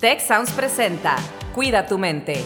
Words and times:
Tech 0.00 0.20
Sounds 0.20 0.52
presenta 0.52 1.16
Cuida 1.56 1.84
tu 1.84 1.98
mente. 1.98 2.36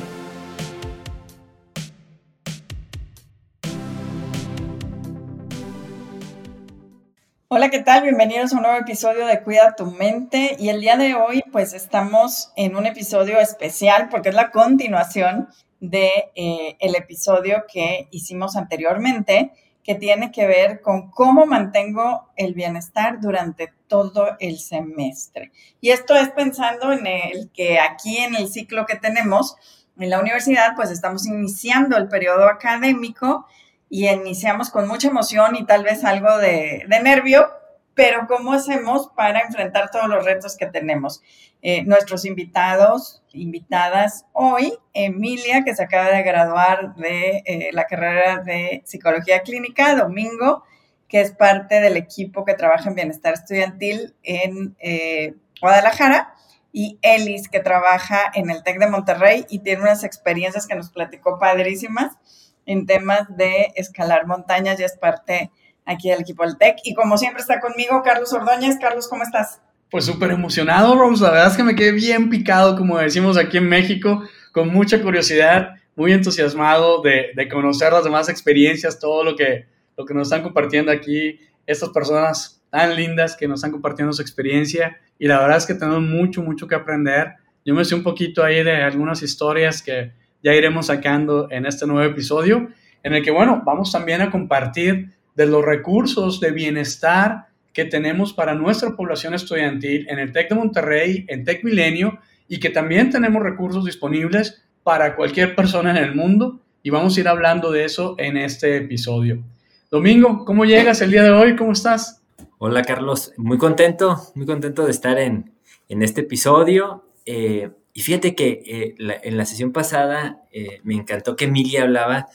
Hola, 7.49 7.69
¿qué 7.69 7.81
tal? 7.81 8.05
Bienvenidos 8.05 8.55
a 8.55 8.57
un 8.57 8.63
nuevo 8.63 8.79
episodio 8.79 9.27
de 9.27 9.43
Cuida 9.43 9.77
tu 9.77 9.85
mente. 9.85 10.57
Y 10.59 10.71
el 10.71 10.81
día 10.81 10.97
de 10.97 11.15
hoy, 11.15 11.45
pues 11.53 11.75
estamos 11.75 12.55
en 12.57 12.75
un 12.75 12.87
episodio 12.87 13.39
especial 13.39 14.09
porque 14.09 14.31
es 14.31 14.35
la 14.35 14.51
continuación 14.51 15.49
de 15.79 16.31
eh, 16.35 16.77
el 16.81 16.95
episodio 16.95 17.65
que 17.71 18.09
hicimos 18.13 18.57
anteriormente, 18.57 19.53
que 19.83 19.95
tiene 19.95 20.31
que 20.31 20.47
ver 20.47 20.81
con 20.81 21.11
cómo 21.11 21.47
mantengo 21.47 22.29
el 22.37 22.55
bienestar 22.55 23.21
durante 23.21 23.73
todo 23.89 24.37
el 24.39 24.59
semestre. 24.59 25.53
Y 25.81 25.91
esto 25.91 26.15
es 26.15 26.29
pensando 26.31 26.93
en 26.93 27.07
el 27.07 27.51
que 27.53 27.81
aquí 27.81 28.19
en 28.19 28.37
el 28.37 28.49
ciclo 28.49 28.87
que 28.87 28.97
tenemos 28.97 29.57
en 29.99 30.11
la 30.11 30.21
universidad, 30.21 30.75
pues 30.77 30.91
estamos 30.91 31.27
iniciando 31.27 31.97
el 31.97 32.09
periodo 32.09 32.49
académico 32.49 33.47
y 33.89 34.09
iniciamos 34.09 34.71
con 34.71 34.89
mucha 34.89 35.09
emoción 35.09 35.55
y 35.57 35.67
tal 35.67 35.85
vez 35.85 36.05
algo 36.05 36.39
de, 36.39 36.87
nervio, 37.03 37.51
pero 37.95 38.27
¿cómo 38.27 38.53
hacemos 38.53 39.11
para 39.15 39.41
enfrentar 39.41 39.91
todos 39.91 40.09
los 40.09 40.25
retos 40.25 40.57
que 40.57 40.67
tenemos? 40.67 41.23
Eh, 41.61 41.85
nuestros 41.85 42.25
invitados, 42.25 43.23
invitadas 43.33 44.27
hoy, 44.33 44.73
Emilia, 44.95 45.63
que 45.65 45.75
se 45.75 45.83
acaba 45.83 46.09
de 46.09 46.23
graduar 46.23 46.95
de 46.97 47.43
eh, 47.45 47.71
la 47.73 47.85
carrera 47.85 48.39
de 48.39 48.83
psicología 48.85 49.43
clínica, 49.43 49.95
Domingo, 49.95 50.65
que 51.09 51.21
es 51.21 51.33
parte 51.33 51.81
del 51.81 51.97
equipo 51.97 52.45
que 52.45 52.55
trabaja 52.55 52.89
en 52.89 52.97
bienestar 52.97 53.35
estudiantil 53.35 54.15
en 54.23 54.75
eh, 54.81 55.35
Guadalajara, 55.61 56.35
y 56.73 56.99
Elis, 57.03 57.49
que 57.49 57.61
trabaja 57.61 58.33
en 58.35 58.51
el 58.51 58.63
TEC 58.63 58.79
de 58.79 58.87
Monterrey 58.89 59.45
y 59.51 59.59
tiene 59.59 59.83
unas 59.83 60.05
experiencias 60.05 60.67
que 60.67 60.75
nos 60.75 60.91
platicó 60.91 61.39
padrísimas 61.39 62.17
en 62.65 62.87
temas 62.87 63.27
de 63.37 63.73
escalar 63.77 64.27
montañas 64.27 64.81
y 64.81 64.85
es 64.85 64.97
parte 64.97 65.51
aquí 65.85 66.11
del 66.11 66.21
equipo 66.21 66.45
del 66.45 66.57
TEC. 66.57 66.77
Y 66.85 66.95
como 66.95 67.19
siempre 67.19 67.41
está 67.41 67.61
conmigo 67.61 68.03
Carlos 68.05 68.33
Ordóñez. 68.33 68.79
Carlos, 68.81 69.09
¿cómo 69.09 69.23
estás? 69.23 69.61
Pues 69.91 70.05
súper 70.05 70.31
emocionado, 70.31 70.95
Rose. 70.97 71.23
La 71.23 71.31
verdad 71.31 71.49
es 71.49 71.57
que 71.57 71.63
me 71.63 71.75
quedé 71.75 71.93
bien 71.93 72.31
picado, 72.31 72.77
como 72.77 72.99
decimos 72.99 73.37
aquí 73.37 73.59
en 73.59 73.69
México, 73.69 74.23
con 74.53 74.69
mucha 74.69 75.03
curiosidad, 75.03 75.77
muy 75.97 76.13
entusiasmado 76.13 77.03
de, 77.03 77.33
de 77.37 77.49
conocer 77.49 77.93
las 77.93 78.05
demás 78.05 78.29
experiencias, 78.29 78.99
todo 78.99 79.23
lo 79.25 79.37
que, 79.37 79.67
lo 79.97 80.07
que 80.07 80.15
nos 80.15 80.29
están 80.29 80.43
compartiendo 80.43 80.91
aquí 80.91 81.39
estas 81.67 81.91
personas 81.91 82.63
tan 82.71 82.97
lindas 82.97 83.37
que 83.37 83.47
nos 83.47 83.61
están 83.61 83.73
compartiendo 83.73 84.13
su 84.13 84.23
experiencia. 84.23 84.99
Y 85.19 85.29
la 85.29 85.39
verdad 85.41 85.59
es 85.59 85.67
que 85.67 85.75
tenemos 85.75 86.03
mucho, 86.03 86.43
mucho 86.43 86.67
que 86.67 86.75
aprender. 86.75 87.35
Yo 87.65 87.75
me 87.75 87.85
sé 87.85 87.95
un 87.95 88.03
poquito 88.03 88.43
ahí 88.43 88.65
de 88.65 88.83
algunas 88.83 89.23
historias 89.23 89.83
que, 89.83 90.13
ya 90.43 90.55
iremos 90.55 90.87
sacando 90.87 91.49
en 91.51 91.67
este 91.67 91.87
nuevo 91.87 92.11
episodio, 92.11 92.69
en 93.03 93.15
el 93.15 93.23
que, 93.23 93.31
bueno, 93.31 93.63
vamos 93.65 93.93
también 93.93 94.21
a 94.23 94.31
compartir 94.31 95.11
de 95.35 95.47
los 95.47 95.65
recursos 95.65 96.41
de 96.41 96.51
bienestar 96.51 97.47
que 97.73 97.85
tenemos 97.85 98.33
para 98.33 98.55
nuestra 98.55 98.97
población 98.97 99.35
estudiantil 99.35 100.07
en 100.09 100.19
el 100.19 100.33
TEC 100.33 100.51
de 100.51 100.55
Monterrey, 100.55 101.25
en 101.29 101.45
TEC 101.45 101.65
Milenio, 101.65 102.19
y 102.49 102.61
que 102.61 102.71
también 102.71 103.11
tenemos 103.11 103.43
recursos 103.43 103.85
disponibles 103.85 104.63
para 104.83 105.17
cualquier 105.17 105.55
persona 105.55 105.91
en 105.91 105.97
el 105.97 106.15
mundo, 106.15 106.61
y 106.83 106.91
vamos 106.91 107.17
a 107.17 107.21
ir 107.21 107.29
hablando 107.29 107.71
de 107.71 107.85
eso 107.85 108.15
en 108.19 108.37
este 108.37 108.77
episodio. 108.77 109.43
Domingo, 109.91 110.45
¿cómo 110.45 110.65
llegas 110.65 111.01
el 111.01 111.11
día 111.11 111.23
de 111.23 111.31
hoy? 111.31 111.57
¿Cómo 111.57 111.73
estás? 111.73 112.23
Hola 112.59 112.83
Carlos, 112.83 113.33
muy 113.37 113.59
contento, 113.59 114.19
muy 114.35 114.47
contento 114.47 114.85
de 114.85 114.91
estar 114.91 115.19
en, 115.19 115.53
en 115.89 116.03
este 116.03 116.23
episodio. 116.23 117.05
Eh, 117.27 117.71
y 117.93 118.01
fíjate 118.01 118.35
que 118.35 118.63
eh, 118.67 118.95
en 118.99 119.37
la 119.37 119.45
sesión 119.45 119.73
pasada 119.73 120.43
eh, 120.51 120.81
me 120.83 120.95
encantó 120.95 121.37
que 121.37 121.45
Emilia 121.45 121.83
hablaba 121.83 122.29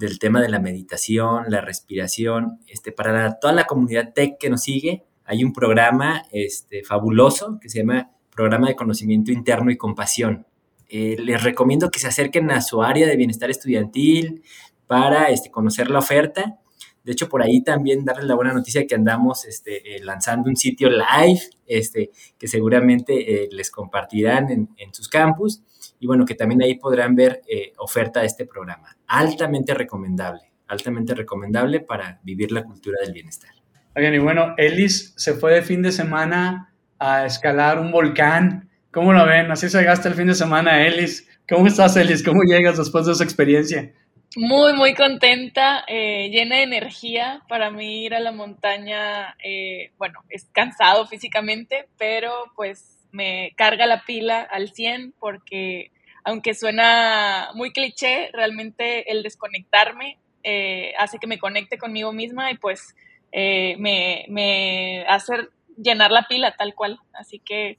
del 0.00 0.18
tema 0.18 0.40
de 0.40 0.48
la 0.48 0.58
meditación, 0.58 1.44
la 1.48 1.60
respiración. 1.60 2.58
Este, 2.66 2.90
para 2.90 3.38
toda 3.38 3.52
la 3.52 3.64
comunidad 3.64 4.14
tech 4.14 4.38
que 4.38 4.48
nos 4.48 4.62
sigue, 4.62 5.04
hay 5.26 5.44
un 5.44 5.52
programa 5.52 6.24
este, 6.32 6.82
fabuloso 6.82 7.58
que 7.60 7.68
se 7.68 7.80
llama 7.80 8.10
Programa 8.34 8.68
de 8.68 8.76
Conocimiento 8.76 9.30
Interno 9.30 9.70
y 9.70 9.76
Compasión. 9.76 10.46
Eh, 10.88 11.16
les 11.18 11.44
recomiendo 11.44 11.90
que 11.90 12.00
se 12.00 12.08
acerquen 12.08 12.50
a 12.50 12.62
su 12.62 12.82
área 12.82 13.06
de 13.06 13.16
bienestar 13.16 13.50
estudiantil 13.50 14.42
para 14.86 15.28
este, 15.28 15.50
conocer 15.50 15.90
la 15.90 15.98
oferta 15.98 16.58
de 17.02 17.12
hecho, 17.12 17.28
por 17.28 17.42
ahí 17.42 17.62
también 17.62 18.04
darles 18.04 18.26
la 18.26 18.34
buena 18.34 18.52
noticia 18.52 18.86
que 18.86 18.94
andamos 18.94 19.46
este, 19.46 19.96
eh, 19.96 20.00
lanzando 20.04 20.50
un 20.50 20.56
sitio 20.56 20.90
live 20.90 21.40
este, 21.66 22.10
que 22.38 22.46
seguramente 22.46 23.44
eh, 23.44 23.48
les 23.50 23.70
compartirán 23.70 24.50
en, 24.50 24.94
sus 24.94 25.08
campus 25.08 25.62
y 25.98 26.06
bueno, 26.06 26.26
que 26.26 26.34
también 26.34 26.62
ahí 26.62 26.74
podrán 26.74 27.14
ver 27.14 27.40
eh, 27.48 27.72
oferta 27.78 28.20
de 28.20 28.26
este 28.26 28.44
programa. 28.44 28.96
Altamente 29.06 29.72
recomendable, 29.72 30.52
altamente 30.66 31.14
recomendable 31.14 31.80
para 31.80 32.20
vivir 32.22 32.52
la 32.52 32.64
cultura 32.64 32.98
del 33.02 33.12
bienestar. 33.12 33.50
Oigan, 33.96 34.14
y 34.14 34.18
bueno, 34.18 34.54
Ellis 34.56 35.14
se 35.16 35.34
fue 35.34 35.54
de 35.54 35.62
fin 35.62 35.82
de 35.82 35.92
semana 35.92 36.74
a 36.98 37.24
escalar 37.24 37.80
un 37.80 37.90
volcán. 37.90 38.68
¿Cómo 38.90 39.12
lo 39.12 39.24
ven? 39.24 39.50
Así 39.50 39.68
se 39.68 39.82
gasta 39.82 40.08
el 40.08 40.14
fin 40.14 40.26
de 40.26 40.34
semana, 40.34 40.86
Ellis. 40.86 41.26
¿Cómo 41.48 41.66
estás, 41.66 41.96
Ellis? 41.96 42.22
¿Cómo 42.22 42.42
llegas 42.42 42.76
después 42.76 43.06
de 43.06 43.12
esa 43.12 43.24
experiencia? 43.24 43.92
Muy, 44.36 44.74
muy 44.74 44.94
contenta, 44.94 45.84
eh, 45.88 46.28
llena 46.30 46.56
de 46.56 46.62
energía. 46.62 47.42
Para 47.48 47.72
mí 47.72 48.04
ir 48.04 48.14
a 48.14 48.20
la 48.20 48.30
montaña, 48.30 49.36
eh, 49.42 49.90
bueno, 49.98 50.20
es 50.28 50.48
cansado 50.52 51.04
físicamente, 51.08 51.88
pero 51.98 52.32
pues 52.54 53.08
me 53.10 53.52
carga 53.56 53.86
la 53.86 54.04
pila 54.04 54.40
al 54.42 54.70
100 54.70 55.14
porque 55.18 55.90
aunque 56.22 56.54
suena 56.54 57.50
muy 57.54 57.72
cliché, 57.72 58.30
realmente 58.32 59.10
el 59.10 59.24
desconectarme 59.24 60.20
eh, 60.44 60.92
hace 60.96 61.18
que 61.18 61.26
me 61.26 61.40
conecte 61.40 61.76
conmigo 61.76 62.12
misma 62.12 62.52
y 62.52 62.56
pues 62.56 62.94
me, 63.32 64.26
me, 64.28 65.04
hace 65.08 65.48
llenar 65.76 66.12
la 66.12 66.26
pila 66.28 66.54
tal 66.56 66.76
cual. 66.76 67.00
Así 67.14 67.40
que 67.40 67.78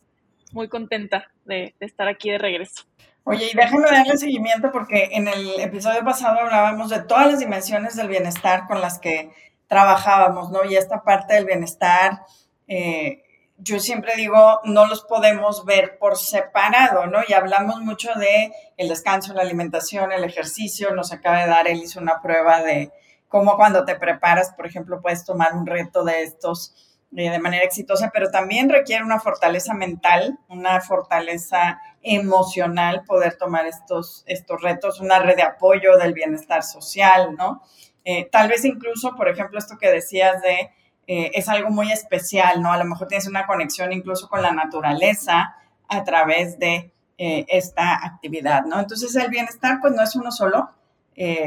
muy 0.51 0.67
contenta 0.67 1.31
de 1.45 1.75
estar 1.79 2.09
aquí 2.09 2.29
de 2.29 2.40
regreso. 2.40 2.84
Oye, 3.24 3.50
y 3.52 3.56
déjame 3.56 3.88
darle 3.90 4.18
seguimiento 4.18 4.72
porque 4.72 5.09
en 5.12 5.28
el 5.28 5.59
episodio 5.59 6.04
pasado 6.04 6.40
hablábamos 6.40 6.90
de 6.90 7.04
todas 7.04 7.28
las 7.28 7.40
dimensiones 7.40 7.96
del 7.96 8.08
bienestar 8.08 8.66
con 8.68 8.82
las 8.82 8.98
que 8.98 9.32
trabajábamos, 9.68 10.52
¿no? 10.52 10.66
Y 10.66 10.76
esta 10.76 11.04
parte 11.04 11.36
del 11.36 11.46
bienestar, 11.46 12.24
eh, 12.68 13.24
yo 13.58 13.80
siempre 13.80 14.16
digo, 14.16 14.59
no 14.64 14.88
los 14.88 15.04
podemos 15.04 15.66
ver 15.66 16.00
por 16.00 16.18
separado, 16.18 17.06
¿no? 17.06 17.20
Y 17.28 17.34
hablamos 17.34 17.80
mucho 17.82 18.12
de 18.16 18.52
el 18.78 18.90
descanso, 18.90 19.36
la 19.36 19.44
alimentación, 19.44 20.12
el 20.12 20.24
ejercicio. 20.24 20.96
Nos 20.96 21.14
acaba 21.14 21.42
de 21.42 21.48
dar, 21.48 21.68
él 21.68 21.82
hizo 21.84 22.00
una 22.00 22.22
prueba 22.24 22.64
de 22.64 22.92
cómo 23.28 23.56
cuando 23.56 23.86
te 23.86 23.96
preparas, 23.96 24.52
por 24.53 24.66
ejemplo, 24.66 25.00
puedes 25.00 25.24
tomar 25.26 25.53
un 25.53 25.68
reto 25.68 26.03
de 26.03 26.24
estos 26.24 26.74
eh, 27.16 27.30
de 27.30 27.40
manera 27.40 27.66
exitosa, 27.66 28.09
pero 28.12 28.32
también 28.32 28.70
requiere 28.70 29.03
una 29.03 29.20
fortaleza 29.20 29.74
mental, 29.76 30.40
una 30.48 30.82
fortaleza 30.82 31.80
emocional 32.03 33.03
poder 33.06 33.38
tomar 33.38 33.66
estos, 33.66 34.23
estos 34.25 34.62
retos, 34.62 35.00
una 35.00 35.19
red 35.19 35.35
de 35.35 35.44
apoyo 35.44 35.97
del 35.97 36.13
bienestar 36.13 36.63
social, 36.63 37.35
¿no? 37.35 37.62
Eh, 38.03 38.28
tal 38.31 38.50
vez 38.50 38.66
incluso, 38.66 39.16
por 39.16 39.29
ejemplo, 39.29 39.59
esto 39.59 39.78
que 39.78 39.91
decías 39.91 40.41
de, 40.41 40.72
eh, 41.07 41.31
es 41.34 41.47
algo 41.47 41.69
muy 41.69 41.91
especial, 41.91 42.61
¿no? 42.61 42.72
A 42.72 42.78
lo 42.78 42.85
mejor 42.85 43.07
tienes 43.07 43.28
una 43.28 43.45
conexión 43.45 43.94
incluso 43.94 44.28
con 44.28 44.41
la 44.41 44.51
naturaleza 44.51 45.56
a 45.88 46.03
través 46.03 46.57
de 46.57 46.91
esta 47.23 48.03
actividad, 48.03 48.66
¿no? 48.66 48.79
Entonces 48.79 49.16
el 49.16 49.29
bienestar 49.29 49.78
pues 49.79 49.94
no 49.94 50.01
es 50.01 50.16
uno 50.16 50.31
solo, 50.31 50.72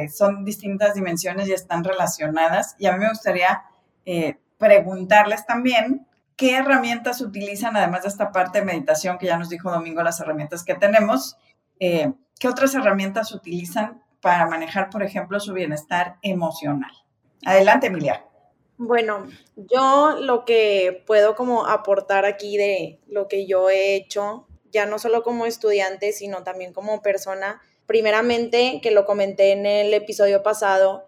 son 0.09 0.44
distintas 0.44 0.94
dimensiones 0.94 1.48
y 1.48 1.53
están 1.53 1.82
relacionadas 1.82 2.76
y 2.78 2.87
a 2.87 2.93
mí 2.93 3.00
me 3.00 3.09
gustaría 3.09 3.64
preguntarles 4.56 5.44
también 5.47 6.06
qué 6.37 6.56
herramientas 6.56 7.21
utilizan, 7.21 7.77
además 7.77 8.03
de 8.03 8.09
esta 8.09 8.33
parte 8.33 8.61
de 8.61 8.65
meditación 8.65 9.19
que 9.19 9.27
ya 9.27 9.39
nos 9.39 9.49
dijo 9.49 9.71
Domingo, 9.71 10.03
las 10.03 10.20
herramientas 10.20 10.64
que 10.64 10.75
tenemos, 10.75 11.37
eh, 11.81 12.12
qué 12.38 12.49
otras 12.49 12.75
herramientas 12.75 13.32
utilizan 13.32 14.03
para 14.20 14.47
manejar, 14.47 14.91
por 14.91 15.03
ejemplo, 15.03 15.38
su 15.38 15.53
bienestar 15.53 16.17
emocional. 16.23 16.93
Adelante, 17.44 17.88
Emilia. 17.88 18.25
Bueno, 18.76 19.29
yo 19.55 20.17
lo 20.19 20.44
que 20.44 21.05
puedo 21.06 21.37
como 21.37 21.67
aportar 21.67 22.25
aquí 22.25 22.56
de 22.56 23.00
lo 23.06 23.29
que 23.29 23.47
yo 23.47 23.70
he 23.70 23.94
hecho, 23.94 24.49
ya 24.73 24.87
no 24.87 24.99
solo 24.99 25.23
como 25.23 25.47
estudiante, 25.47 26.12
sino 26.12 26.43
también 26.43 26.73
como 26.73 27.00
persona, 27.03 27.61
primeramente, 27.87 28.81
que 28.82 28.91
lo 28.91 29.05
comenté 29.05 29.53
en 29.53 29.67
el 29.67 29.94
episodio 29.94 30.43
pasado, 30.43 31.06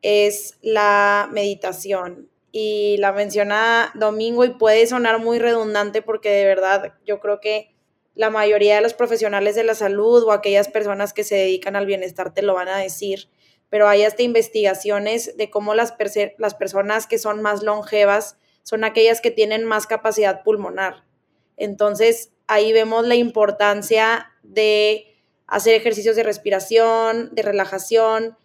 es 0.00 0.58
la 0.62 1.28
meditación 1.30 2.30
y 2.52 2.98
la 2.98 3.12
menciona 3.12 3.90
Domingo 3.94 4.44
y 4.44 4.50
puede 4.50 4.86
sonar 4.86 5.18
muy 5.18 5.38
redundante 5.38 6.02
porque 6.02 6.30
de 6.30 6.44
verdad 6.44 6.94
yo 7.04 7.18
creo 7.18 7.40
que 7.40 7.74
la 8.14 8.28
mayoría 8.28 8.76
de 8.76 8.82
los 8.82 8.92
profesionales 8.92 9.54
de 9.54 9.64
la 9.64 9.74
salud 9.74 10.22
o 10.24 10.32
aquellas 10.32 10.68
personas 10.68 11.14
que 11.14 11.24
se 11.24 11.34
dedican 11.34 11.76
al 11.76 11.86
bienestar 11.86 12.34
te 12.34 12.42
lo 12.42 12.52
van 12.52 12.68
a 12.68 12.76
decir, 12.76 13.30
pero 13.70 13.88
hay 13.88 14.04
hasta 14.04 14.22
investigaciones 14.22 15.34
de 15.38 15.48
cómo 15.48 15.74
las, 15.74 15.94
las 16.36 16.54
personas 16.54 17.06
que 17.06 17.18
son 17.18 17.40
más 17.40 17.62
longevas 17.62 18.36
son 18.62 18.84
aquellas 18.84 19.22
que 19.22 19.30
tienen 19.30 19.64
más 19.64 19.86
capacidad 19.86 20.42
pulmonar. 20.42 21.04
Entonces, 21.56 22.32
ahí 22.46 22.72
vemos 22.74 23.06
la 23.06 23.14
importancia 23.14 24.30
de 24.42 25.06
hacer 25.46 25.74
ejercicios 25.74 26.16
de 26.16 26.22
respiración, 26.22 27.34
de 27.34 27.42
relajación 27.42 28.36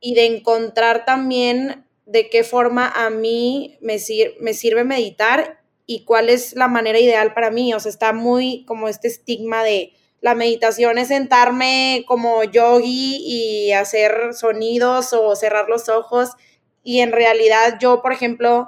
y 0.00 0.14
de 0.14 0.26
encontrar 0.26 1.06
también 1.06 1.83
de 2.06 2.28
qué 2.28 2.44
forma 2.44 2.88
a 2.88 3.10
mí 3.10 3.78
me, 3.80 3.96
me 4.40 4.54
sirve 4.54 4.84
meditar 4.84 5.60
y 5.86 6.04
cuál 6.04 6.28
es 6.30 6.54
la 6.54 6.68
manera 6.68 6.98
ideal 6.98 7.34
para 7.34 7.50
mí. 7.50 7.74
O 7.74 7.80
sea, 7.80 7.90
está 7.90 8.12
muy 8.12 8.64
como 8.66 8.88
este 8.88 9.08
estigma 9.08 9.62
de 9.62 9.92
la 10.24 10.34
meditación 10.34 10.96
es 10.96 11.08
sentarme 11.08 12.02
como 12.08 12.44
yogi 12.44 13.18
y 13.26 13.72
hacer 13.72 14.32
sonidos 14.32 15.12
o 15.12 15.36
cerrar 15.36 15.68
los 15.68 15.90
ojos. 15.90 16.30
Y 16.82 17.00
en 17.00 17.12
realidad 17.12 17.76
yo, 17.78 18.00
por 18.00 18.14
ejemplo, 18.14 18.66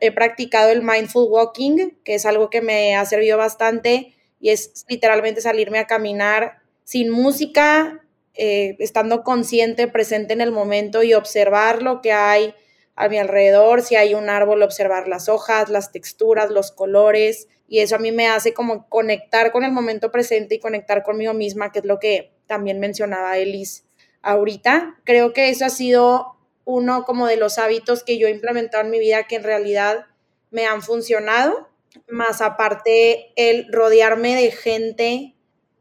he 0.00 0.10
practicado 0.10 0.72
el 0.72 0.82
mindful 0.82 1.28
walking, 1.30 1.90
que 2.02 2.16
es 2.16 2.26
algo 2.26 2.50
que 2.50 2.60
me 2.60 2.96
ha 2.96 3.06
servido 3.06 3.38
bastante 3.38 4.16
y 4.40 4.50
es 4.50 4.84
literalmente 4.88 5.40
salirme 5.40 5.78
a 5.78 5.86
caminar 5.86 6.58
sin 6.82 7.10
música, 7.10 8.04
eh, 8.34 8.74
estando 8.80 9.22
consciente, 9.22 9.86
presente 9.86 10.32
en 10.32 10.40
el 10.40 10.50
momento 10.50 11.04
y 11.04 11.14
observar 11.14 11.82
lo 11.82 12.00
que 12.00 12.10
hay 12.10 12.52
a 12.96 13.08
mi 13.08 13.18
alrededor, 13.18 13.82
si 13.82 13.94
hay 13.94 14.14
un 14.14 14.30
árbol, 14.30 14.62
observar 14.62 15.06
las 15.06 15.28
hojas, 15.28 15.68
las 15.68 15.92
texturas, 15.92 16.50
los 16.50 16.72
colores, 16.72 17.48
y 17.68 17.80
eso 17.80 17.96
a 17.96 17.98
mí 17.98 18.10
me 18.10 18.28
hace 18.28 18.54
como 18.54 18.88
conectar 18.88 19.52
con 19.52 19.64
el 19.64 19.72
momento 19.72 20.10
presente 20.10 20.54
y 20.54 20.60
conectar 20.60 21.02
conmigo 21.02 21.34
misma, 21.34 21.72
que 21.72 21.80
es 21.80 21.84
lo 21.84 21.98
que 21.98 22.32
también 22.46 22.80
mencionaba 22.80 23.38
Elis 23.38 23.84
ahorita. 24.22 24.98
Creo 25.04 25.32
que 25.32 25.50
eso 25.50 25.66
ha 25.66 25.70
sido 25.70 26.36
uno 26.64 27.04
como 27.04 27.26
de 27.26 27.36
los 27.36 27.58
hábitos 27.58 28.02
que 28.02 28.18
yo 28.18 28.28
he 28.28 28.30
implementado 28.30 28.84
en 28.84 28.90
mi 28.90 28.98
vida 28.98 29.26
que 29.26 29.36
en 29.36 29.44
realidad 29.44 30.06
me 30.50 30.66
han 30.66 30.82
funcionado, 30.82 31.68
más 32.08 32.40
aparte 32.40 33.32
el 33.36 33.70
rodearme 33.72 34.34
de 34.34 34.50
gente 34.50 35.34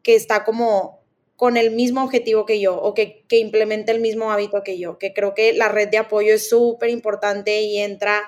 que 0.03 0.15
está 0.15 0.43
como 0.43 1.04
con 1.35 1.57
el 1.57 1.71
mismo 1.71 2.03
objetivo 2.03 2.45
que 2.45 2.59
yo 2.59 2.75
o 2.75 2.93
que, 2.93 3.25
que 3.27 3.37
implemente 3.39 3.91
el 3.91 3.99
mismo 3.99 4.31
hábito 4.31 4.63
que 4.63 4.77
yo, 4.77 4.97
que 4.97 5.13
creo 5.13 5.33
que 5.33 5.53
la 5.53 5.67
red 5.67 5.89
de 5.89 5.97
apoyo 5.97 6.33
es 6.33 6.49
súper 6.49 6.89
importante 6.89 7.61
y 7.61 7.79
entra 7.79 8.23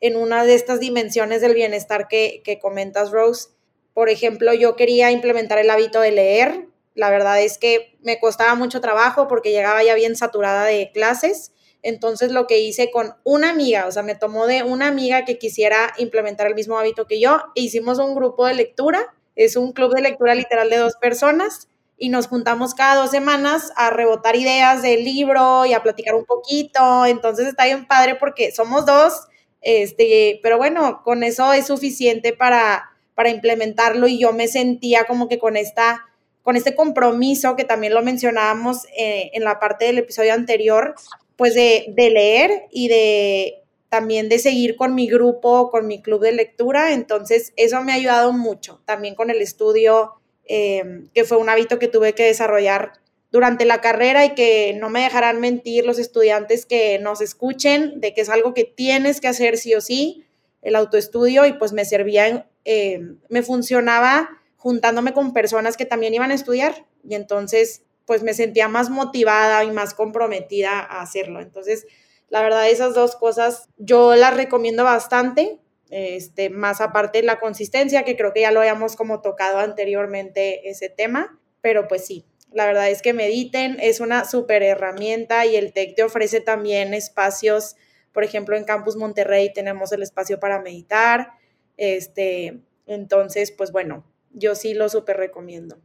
en 0.00 0.16
una 0.16 0.44
de 0.44 0.54
estas 0.54 0.80
dimensiones 0.80 1.40
del 1.40 1.54
bienestar 1.54 2.08
que, 2.08 2.42
que 2.44 2.58
comentas, 2.58 3.10
Rose. 3.10 3.50
Por 3.94 4.08
ejemplo, 4.08 4.52
yo 4.52 4.76
quería 4.76 5.10
implementar 5.10 5.58
el 5.58 5.70
hábito 5.70 6.00
de 6.00 6.10
leer. 6.10 6.66
La 6.94 7.08
verdad 7.08 7.40
es 7.40 7.56
que 7.56 7.96
me 8.02 8.18
costaba 8.18 8.54
mucho 8.54 8.80
trabajo 8.80 9.28
porque 9.28 9.52
llegaba 9.52 9.82
ya 9.82 9.94
bien 9.94 10.16
saturada 10.16 10.64
de 10.64 10.90
clases. 10.92 11.52
Entonces 11.82 12.32
lo 12.32 12.46
que 12.46 12.60
hice 12.60 12.90
con 12.90 13.14
una 13.24 13.50
amiga, 13.50 13.86
o 13.86 13.92
sea, 13.92 14.02
me 14.02 14.14
tomó 14.14 14.46
de 14.46 14.62
una 14.62 14.88
amiga 14.88 15.24
que 15.24 15.38
quisiera 15.38 15.94
implementar 15.98 16.46
el 16.46 16.54
mismo 16.54 16.78
hábito 16.78 17.06
que 17.06 17.20
yo, 17.20 17.40
e 17.54 17.62
hicimos 17.62 17.98
un 17.98 18.14
grupo 18.14 18.46
de 18.46 18.54
lectura. 18.54 19.14
Es 19.36 19.56
un 19.56 19.72
club 19.72 19.94
de 19.94 20.02
lectura 20.02 20.34
literal 20.34 20.68
de 20.68 20.76
dos 20.76 20.96
personas 20.96 21.68
y 22.02 22.08
nos 22.08 22.26
juntamos 22.26 22.74
cada 22.74 22.96
dos 22.96 23.12
semanas 23.12 23.70
a 23.76 23.90
rebotar 23.90 24.34
ideas 24.34 24.82
del 24.82 25.04
libro 25.04 25.64
y 25.66 25.72
a 25.72 25.84
platicar 25.84 26.16
un 26.16 26.24
poquito. 26.24 27.06
Entonces 27.06 27.46
está 27.46 27.66
bien 27.66 27.86
padre 27.86 28.16
porque 28.16 28.50
somos 28.50 28.84
dos, 28.84 29.28
este, 29.60 30.40
pero 30.42 30.58
bueno, 30.58 31.02
con 31.04 31.22
eso 31.22 31.52
es 31.52 31.68
suficiente 31.68 32.32
para, 32.32 32.90
para 33.14 33.30
implementarlo 33.30 34.08
y 34.08 34.18
yo 34.18 34.32
me 34.32 34.48
sentía 34.48 35.04
como 35.04 35.28
que 35.28 35.38
con 35.38 35.56
esta 35.56 36.04
con 36.42 36.56
este 36.56 36.74
compromiso 36.74 37.54
que 37.54 37.62
también 37.62 37.94
lo 37.94 38.02
mencionábamos 38.02 38.86
eh, 38.98 39.30
en 39.32 39.44
la 39.44 39.60
parte 39.60 39.84
del 39.84 39.98
episodio 39.98 40.34
anterior, 40.34 40.96
pues 41.36 41.54
de, 41.54 41.84
de, 41.94 42.10
leer 42.10 42.64
y 42.72 42.88
de 42.88 43.62
también 43.90 44.28
de 44.28 44.40
seguir 44.40 44.74
con 44.74 44.96
mi 44.96 45.06
grupo, 45.06 45.70
con 45.70 45.86
mi 45.86 46.02
club 46.02 46.20
de 46.20 46.32
lectura. 46.32 46.94
Entonces, 46.94 47.52
eso 47.54 47.80
me 47.84 47.92
ha 47.92 47.94
ayudado 47.94 48.32
mucho. 48.32 48.80
También 48.86 49.14
con 49.14 49.30
el 49.30 49.40
estudio 49.40 50.14
Em, 50.46 51.08
que 51.14 51.24
fue 51.24 51.38
un 51.38 51.48
hábito 51.48 51.78
que 51.78 51.88
tuve 51.88 52.14
que 52.14 52.24
desarrollar 52.24 52.92
durante 53.30 53.64
la 53.64 53.80
carrera 53.80 54.24
y 54.24 54.34
que 54.34 54.76
no 54.78 54.90
me 54.90 55.02
dejarán 55.02 55.40
mentir 55.40 55.86
los 55.86 55.98
estudiantes 55.98 56.66
que 56.66 56.98
nos 56.98 57.20
escuchen, 57.20 58.00
de 58.00 58.12
que 58.12 58.20
es 58.22 58.28
algo 58.28 58.52
que 58.52 58.64
tienes 58.64 59.20
que 59.20 59.28
hacer 59.28 59.56
sí 59.56 59.74
o 59.74 59.80
sí, 59.80 60.26
el 60.60 60.76
autoestudio, 60.76 61.46
y 61.46 61.54
pues 61.54 61.72
me 61.72 61.84
servía, 61.84 62.46
em, 62.64 63.18
me 63.28 63.42
funcionaba 63.42 64.28
juntándome 64.56 65.12
con 65.12 65.32
personas 65.32 65.76
que 65.76 65.86
también 65.86 66.14
iban 66.14 66.30
a 66.30 66.34
estudiar, 66.34 66.86
y 67.08 67.14
entonces 67.14 67.82
pues 68.04 68.22
me 68.22 68.34
sentía 68.34 68.68
más 68.68 68.90
motivada 68.90 69.64
y 69.64 69.70
más 69.70 69.94
comprometida 69.94 70.80
a 70.80 71.02
hacerlo. 71.02 71.40
Entonces, 71.40 71.86
la 72.28 72.42
verdad, 72.42 72.68
esas 72.68 72.94
dos 72.94 73.14
cosas 73.16 73.68
yo 73.78 74.16
las 74.16 74.36
recomiendo 74.36 74.84
bastante 74.84 75.58
este, 75.92 76.48
más 76.48 76.80
aparte 76.80 77.22
la 77.22 77.38
consistencia, 77.38 78.02
que 78.02 78.16
creo 78.16 78.32
que 78.32 78.40
ya 78.40 78.50
lo 78.50 78.60
habíamos 78.60 78.96
como 78.96 79.20
tocado 79.20 79.58
anteriormente 79.58 80.70
ese 80.70 80.88
tema, 80.88 81.38
pero 81.60 81.86
pues 81.86 82.06
sí, 82.06 82.24
la 82.50 82.64
verdad 82.64 82.88
es 82.88 83.02
que 83.02 83.12
mediten, 83.12 83.76
es 83.78 84.00
una 84.00 84.24
súper 84.24 84.62
herramienta 84.62 85.44
y 85.44 85.54
el 85.54 85.74
TEC 85.74 85.94
te 85.94 86.02
ofrece 86.02 86.40
también 86.40 86.94
espacios, 86.94 87.76
por 88.12 88.24
ejemplo, 88.24 88.56
en 88.56 88.64
Campus 88.64 88.96
Monterrey 88.96 89.52
tenemos 89.52 89.92
el 89.92 90.02
espacio 90.02 90.40
para 90.40 90.62
meditar, 90.62 91.32
este, 91.76 92.62
entonces, 92.86 93.52
pues 93.52 93.70
bueno, 93.70 94.04
yo 94.32 94.54
sí 94.54 94.72
lo 94.72 94.88
súper 94.88 95.18
recomiendo. 95.18 95.78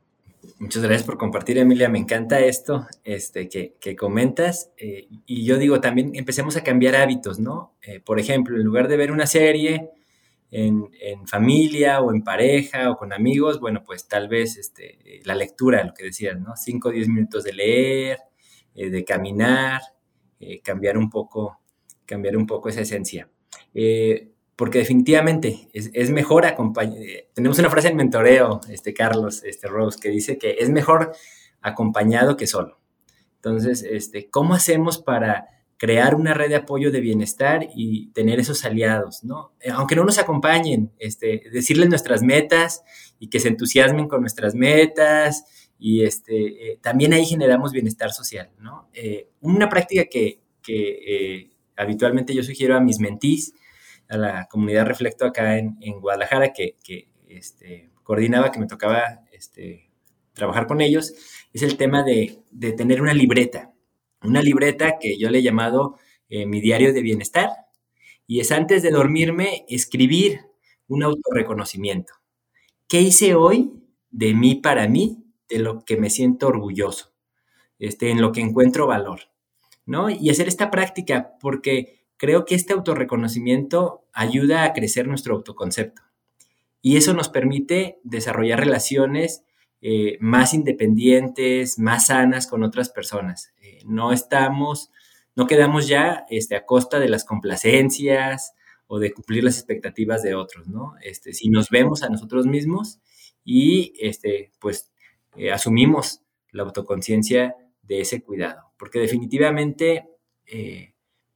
Muchas 0.59 0.83
gracias 0.83 1.03
por 1.03 1.17
compartir, 1.17 1.57
Emilia. 1.57 1.89
Me 1.89 1.99
encanta 1.99 2.39
esto 2.39 2.87
este, 3.03 3.47
que, 3.49 3.95
comentas. 3.95 4.71
Eh, 4.77 5.07
y 5.25 5.45
yo 5.45 5.57
digo, 5.57 5.81
también 5.81 6.11
empecemos 6.15 6.55
a 6.55 6.63
cambiar 6.63 6.95
hábitos, 6.95 7.39
¿no? 7.39 7.75
Eh, 7.81 7.99
por 7.99 8.19
ejemplo, 8.19 8.55
en 8.55 8.63
lugar 8.63 8.87
de 8.87 8.97
ver 8.97 9.11
una 9.11 9.27
serie, 9.27 9.91
en, 10.49 10.89
familia 11.27 12.01
o 12.01 12.13
en 12.13 12.23
pareja 12.23 12.89
o 12.89 12.97
con 12.97 13.13
amigos, 13.13 13.59
bueno, 13.59 13.83
pues 13.83 14.07
tal 14.07 14.29
vez 14.29 14.57
este, 14.57 15.21
la 15.25 15.35
lectura, 15.35 15.83
lo 15.83 15.93
que 15.93 16.05
decías, 16.05 16.39
¿no? 16.39 16.55
5 16.55 16.89
o 16.89 16.91
10 16.91 17.09
minutos 17.09 17.43
de 17.43 17.53
leer, 17.53 18.17
eh, 18.73 18.89
de 18.89 19.03
caminar, 19.03 19.81
cambiar 20.63 20.97
un 20.97 21.09
poco, 21.09 21.59
cambiar 22.05 22.37
un 22.37 22.47
poco 22.47 22.69
esa 22.69 22.81
esencia. 22.81 23.29
Porque 24.57 24.79
definitivamente 24.79 25.69
es, 25.71 26.09
mejor 26.09 26.45
acompañar. 26.45 26.97
Tenemos 27.33 27.59
una 27.59 27.69
frase 27.69 27.89
en 27.89 27.95
mentoreo, 27.95 28.59
este 28.69 28.93
Carlos, 28.93 29.43
este 29.43 29.67
Rose, 29.67 29.99
que 30.01 30.09
dice 30.09 30.37
que 30.37 30.57
es 30.59 30.69
mejor 30.69 31.13
acompañado 31.61 32.35
que 32.35 32.47
solo. 32.47 32.79
Entonces, 33.35 33.83
este, 33.83 34.29
¿cómo 34.29 34.55
hacemos 34.55 34.97
para 34.97 35.47
crear 35.77 36.15
una 36.15 36.33
red 36.33 36.49
de 36.49 36.55
apoyo 36.55 36.91
de 36.91 37.01
bienestar 37.01 37.69
y 37.75 38.07
tener 38.07 38.39
esos 38.39 38.65
aliados, 38.65 39.23
¿no? 39.23 39.53
Eh, 39.61 39.69
aunque 39.69 39.95
no 39.95 40.03
nos 40.03 40.17
acompañen, 40.17 40.91
este, 40.97 41.43
decirles 41.51 41.89
nuestras 41.89 42.23
metas 42.23 42.83
y 43.19 43.29
que 43.29 43.39
se 43.39 43.49
entusiasmen 43.49 44.07
con 44.07 44.21
nuestras 44.21 44.55
metas 44.55 45.45
y 45.77 46.03
este, 46.03 46.71
eh, 46.71 46.79
también 46.81 47.13
ahí 47.13 47.25
generamos 47.25 47.71
bienestar 47.71 48.11
social, 48.11 48.49
¿no? 48.59 48.89
Eh, 48.93 49.29
una 49.41 49.69
práctica 49.69 50.05
que, 50.09 50.41
habitualmente 51.77 52.33
yo 52.33 52.43
sugiero 52.43 52.75
a 52.75 52.81
mis 52.81 52.99
mentís, 52.99 53.53
a 54.09 54.17
la 54.17 54.47
comunidad 54.47 54.85
Reflecto 54.85 55.25
acá 55.25 55.57
en, 55.57 55.77
Guadalajara, 55.99 56.53
que, 56.53 56.75
este, 57.27 57.89
coordinaba, 58.03 58.51
que 58.51 58.59
me 58.59 58.67
tocaba 58.67 59.21
este, 59.31 59.89
trabajar 60.33 60.67
con 60.67 60.81
ellos, 60.81 61.13
es 61.53 61.63
el 61.63 61.77
tema 61.77 62.03
de, 62.03 62.39
de 62.51 62.73
tener 62.73 63.01
una 63.01 63.13
libreta, 63.13 63.73
una 64.21 64.41
libreta 64.41 64.97
que 64.99 65.17
yo 65.17 65.29
le 65.29 65.39
he 65.39 65.43
llamado 65.43 65.97
eh, 66.29 66.45
mi 66.45 66.61
diario 66.61 66.93
de 66.93 67.01
bienestar 67.01 67.49
y 68.25 68.39
es 68.39 68.51
antes 68.51 68.83
de 68.83 68.91
dormirme 68.91 69.65
escribir 69.69 70.41
un 70.87 71.03
autorreconocimiento. 71.03 72.13
¿Qué 72.87 73.01
hice 73.01 73.35
hoy 73.35 73.73
de 74.09 74.33
mí 74.33 74.55
para 74.55 74.87
mí, 74.87 75.23
de 75.49 75.59
lo 75.59 75.83
que 75.85 75.97
me 75.97 76.09
siento 76.09 76.47
orgulloso, 76.47 77.13
este, 77.79 78.09
en 78.09 78.21
lo 78.21 78.31
que 78.31 78.41
encuentro 78.41 78.87
valor? 78.87 79.21
¿no? 79.87 80.09
Y 80.09 80.29
hacer 80.29 80.47
esta 80.47 80.69
práctica 80.69 81.35
porque 81.39 82.05
creo 82.17 82.45
que 82.45 82.55
este 82.55 82.73
autorreconocimiento 82.73 84.03
ayuda 84.13 84.63
a 84.63 84.73
crecer 84.73 85.07
nuestro 85.07 85.35
autoconcepto 85.35 86.01
y 86.81 86.97
eso 86.97 87.13
nos 87.13 87.29
permite 87.29 87.99
desarrollar 88.03 88.59
relaciones 88.59 89.43
eh, 89.81 90.17
más 90.19 90.53
independientes, 90.53 91.77
más 91.77 92.07
sanas 92.07 92.47
con 92.47 92.63
otras 92.63 92.89
personas. 92.89 93.53
Eh, 93.61 93.79
no 93.85 94.11
estamos, 94.11 94.91
no 95.35 95.47
quedamos 95.47 95.87
ya 95.87 96.25
este, 96.29 96.55
a 96.55 96.65
costa 96.65 96.99
de 96.99 97.09
las 97.09 97.25
complacencias 97.25 98.53
o 98.87 98.99
de 98.99 99.13
cumplir 99.13 99.43
las 99.43 99.57
expectativas 99.57 100.23
de 100.23 100.33
otros, 100.33 100.67
¿no? 100.67 100.95
Este, 101.01 101.33
si 101.33 101.49
nos 101.49 101.69
vemos 101.69 102.03
a 102.03 102.09
nosotros 102.09 102.47
mismos 102.47 102.99
y, 103.43 103.93
este, 103.99 104.51
pues, 104.59 104.91
eh, 105.35 105.51
asumimos 105.51 106.21
la 106.51 106.63
autoconciencia 106.63 107.55
de 107.81 108.01
ese 108.01 108.23
cuidado, 108.23 108.71
porque 108.77 108.99
definitivamente 108.99 110.07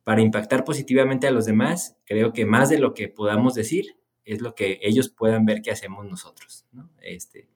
para 0.03 0.22
impactar 0.22 0.63
positivamente 0.63 1.27
a 1.27 1.31
los 1.31 1.46
demás, 1.46 1.98
creo 2.05 2.34
que 2.34 2.46
más 2.46 2.70
de 2.70 2.79
lo 2.79 2.93
que 2.93 3.08
podamos 3.08 3.53
decir 3.53 3.96
es 4.25 4.41
lo 4.41 4.55
que 4.55 4.79
ellos 4.81 5.10
puedan 5.10 5.46
ver 5.46 5.62
que 5.62 5.72
hacemos 5.72 6.05
nosotros, 6.05 6.65
¿no? 6.72 6.89
Este, 7.01 7.50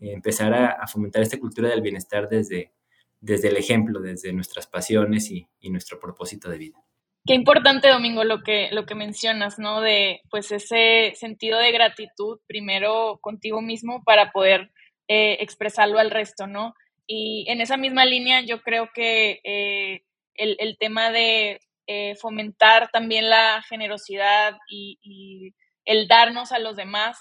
empezar 0.00 0.52
a, 0.54 0.86
fomentar 0.86 1.22
esta 1.22 1.38
cultura 1.38 1.68
del 1.68 1.80
bienestar 1.80 2.28
desde, 2.28 2.72
desde 3.20 3.48
el 3.48 3.56
ejemplo, 3.56 4.00
desde 4.00 4.32
nuestras 4.32 4.66
pasiones 4.66 5.30
y, 5.30 5.48
nuestro 5.70 6.00
propósito 6.00 6.50
de 6.50 6.58
vida. 6.58 6.78
Qué 7.24 7.34
importante, 7.34 7.88
Domingo, 7.88 8.24
lo 8.24 8.42
que, 8.42 8.68
lo 8.72 8.84
que 8.84 8.96
mencionas, 8.96 9.58
¿no? 9.60 9.80
De 9.80 10.22
pues 10.28 10.50
ese 10.50 11.12
sentido 11.14 11.58
de 11.58 11.70
gratitud 11.70 12.40
primero 12.48 13.18
contigo 13.20 13.62
mismo 13.62 14.02
para 14.04 14.32
poder 14.32 14.72
eh, 15.06 15.36
expresarlo 15.40 15.98
al 15.98 16.10
resto, 16.10 16.48
¿no? 16.48 16.74
Y 17.06 17.44
en 17.48 17.60
esa 17.60 17.76
misma 17.76 18.04
línea 18.04 18.40
yo 18.40 18.60
creo 18.60 18.90
que 18.92 19.40
eh, 19.44 20.02
el, 20.34 20.76
tema 20.78 21.10
de 21.10 21.60
eh, 21.86 22.16
fomentar 22.16 22.90
también 22.90 23.28
la 23.30 23.62
generosidad 23.68 24.56
y, 24.68 25.54
el 25.84 26.06
darnos 26.06 26.52
a 26.52 26.60
los 26.60 26.76
demás, 26.76 27.18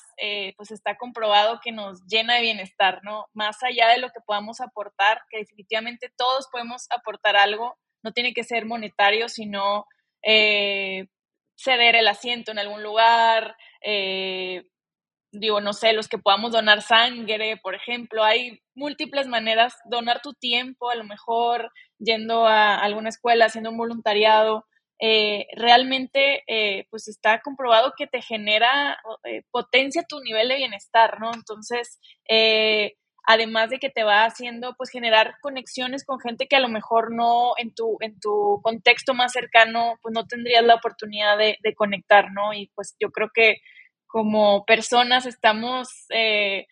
pues 0.55 0.69
está 0.69 0.95
comprobado 0.95 1.59
que 1.63 1.71
nos 1.71 2.05
llena 2.05 2.35
de 2.35 2.41
bienestar, 2.41 2.99
¿no? 3.01 3.25
Más 3.33 3.63
allá 3.63 3.89
de 3.89 3.97
lo 3.97 4.09
que 4.09 4.21
podamos 4.23 4.61
aportar, 4.61 5.23
que 5.31 5.39
definitivamente 5.39 6.13
todos 6.15 6.47
podemos 6.51 6.85
aportar 6.91 7.35
algo, 7.37 7.75
no 8.03 8.11
tiene 8.11 8.35
que 8.35 8.43
ser 8.43 8.65
monetario, 8.65 9.29
sino 9.29 9.87
eh, 10.23 11.07
ceder 11.55 11.95
el 11.95 12.07
asiento 12.07 12.51
en 12.51 12.59
algún 12.59 12.83
lugar, 12.83 13.55
eh, 13.83 14.63
digo, 15.31 15.61
no 15.61 15.73
sé, 15.73 15.93
los 15.93 16.07
que 16.07 16.17
podamos 16.17 16.51
donar 16.51 16.81
sangre, 16.81 17.57
por 17.57 17.75
ejemplo, 17.75 18.23
hay 18.23 18.59
múltiples 18.75 19.27
maneras, 19.27 19.75
donar 19.85 20.21
tu 20.21 20.33
tiempo, 20.33 20.89
a 20.89 20.95
lo 20.95 21.03
mejor 21.03 21.71
yendo 22.03 22.47
a 22.47 22.75
alguna 22.75 23.09
escuela, 23.09 23.45
haciendo 23.45 23.69
un 23.71 23.77
voluntariado, 23.77 24.65
eh, 24.99 25.47
realmente 25.55 26.43
pues 26.89 27.07
está 27.07 27.41
comprobado 27.41 27.93
que 27.97 28.07
te 28.07 28.21
genera, 28.21 28.99
potencia 29.51 30.03
tu 30.07 30.19
nivel 30.19 30.49
de 30.49 30.57
bienestar, 30.57 31.19
¿no? 31.19 31.33
Entonces, 31.33 31.99
además 33.25 33.69
de 33.69 33.79
que 33.79 33.89
te 33.89 34.03
va 34.03 34.25
haciendo 34.25 34.73
pues 34.77 34.89
generar 34.89 35.35
conexiones 35.41 36.05
con 36.05 36.19
gente 36.19 36.47
que 36.47 36.55
a 36.55 36.59
lo 36.59 36.69
mejor 36.69 37.13
no 37.13 37.53
en 37.57 37.73
tu, 37.73 37.97
en 38.01 38.19
tu 38.19 38.59
contexto 38.63 39.13
más 39.13 39.31
cercano 39.31 39.99
pues 40.01 40.13
no 40.13 40.25
tendrías 40.25 40.63
la 40.63 40.75
oportunidad 40.75 41.37
de, 41.37 41.57
conectar, 41.75 42.31
¿no? 42.31 42.53
Y 42.53 42.71
pues 42.75 42.95
yo 42.99 43.11
creo 43.11 43.29
que 43.33 43.57
como 44.07 44.65
personas 44.65 45.25
estamos 45.25 45.87
eh, 46.09 46.67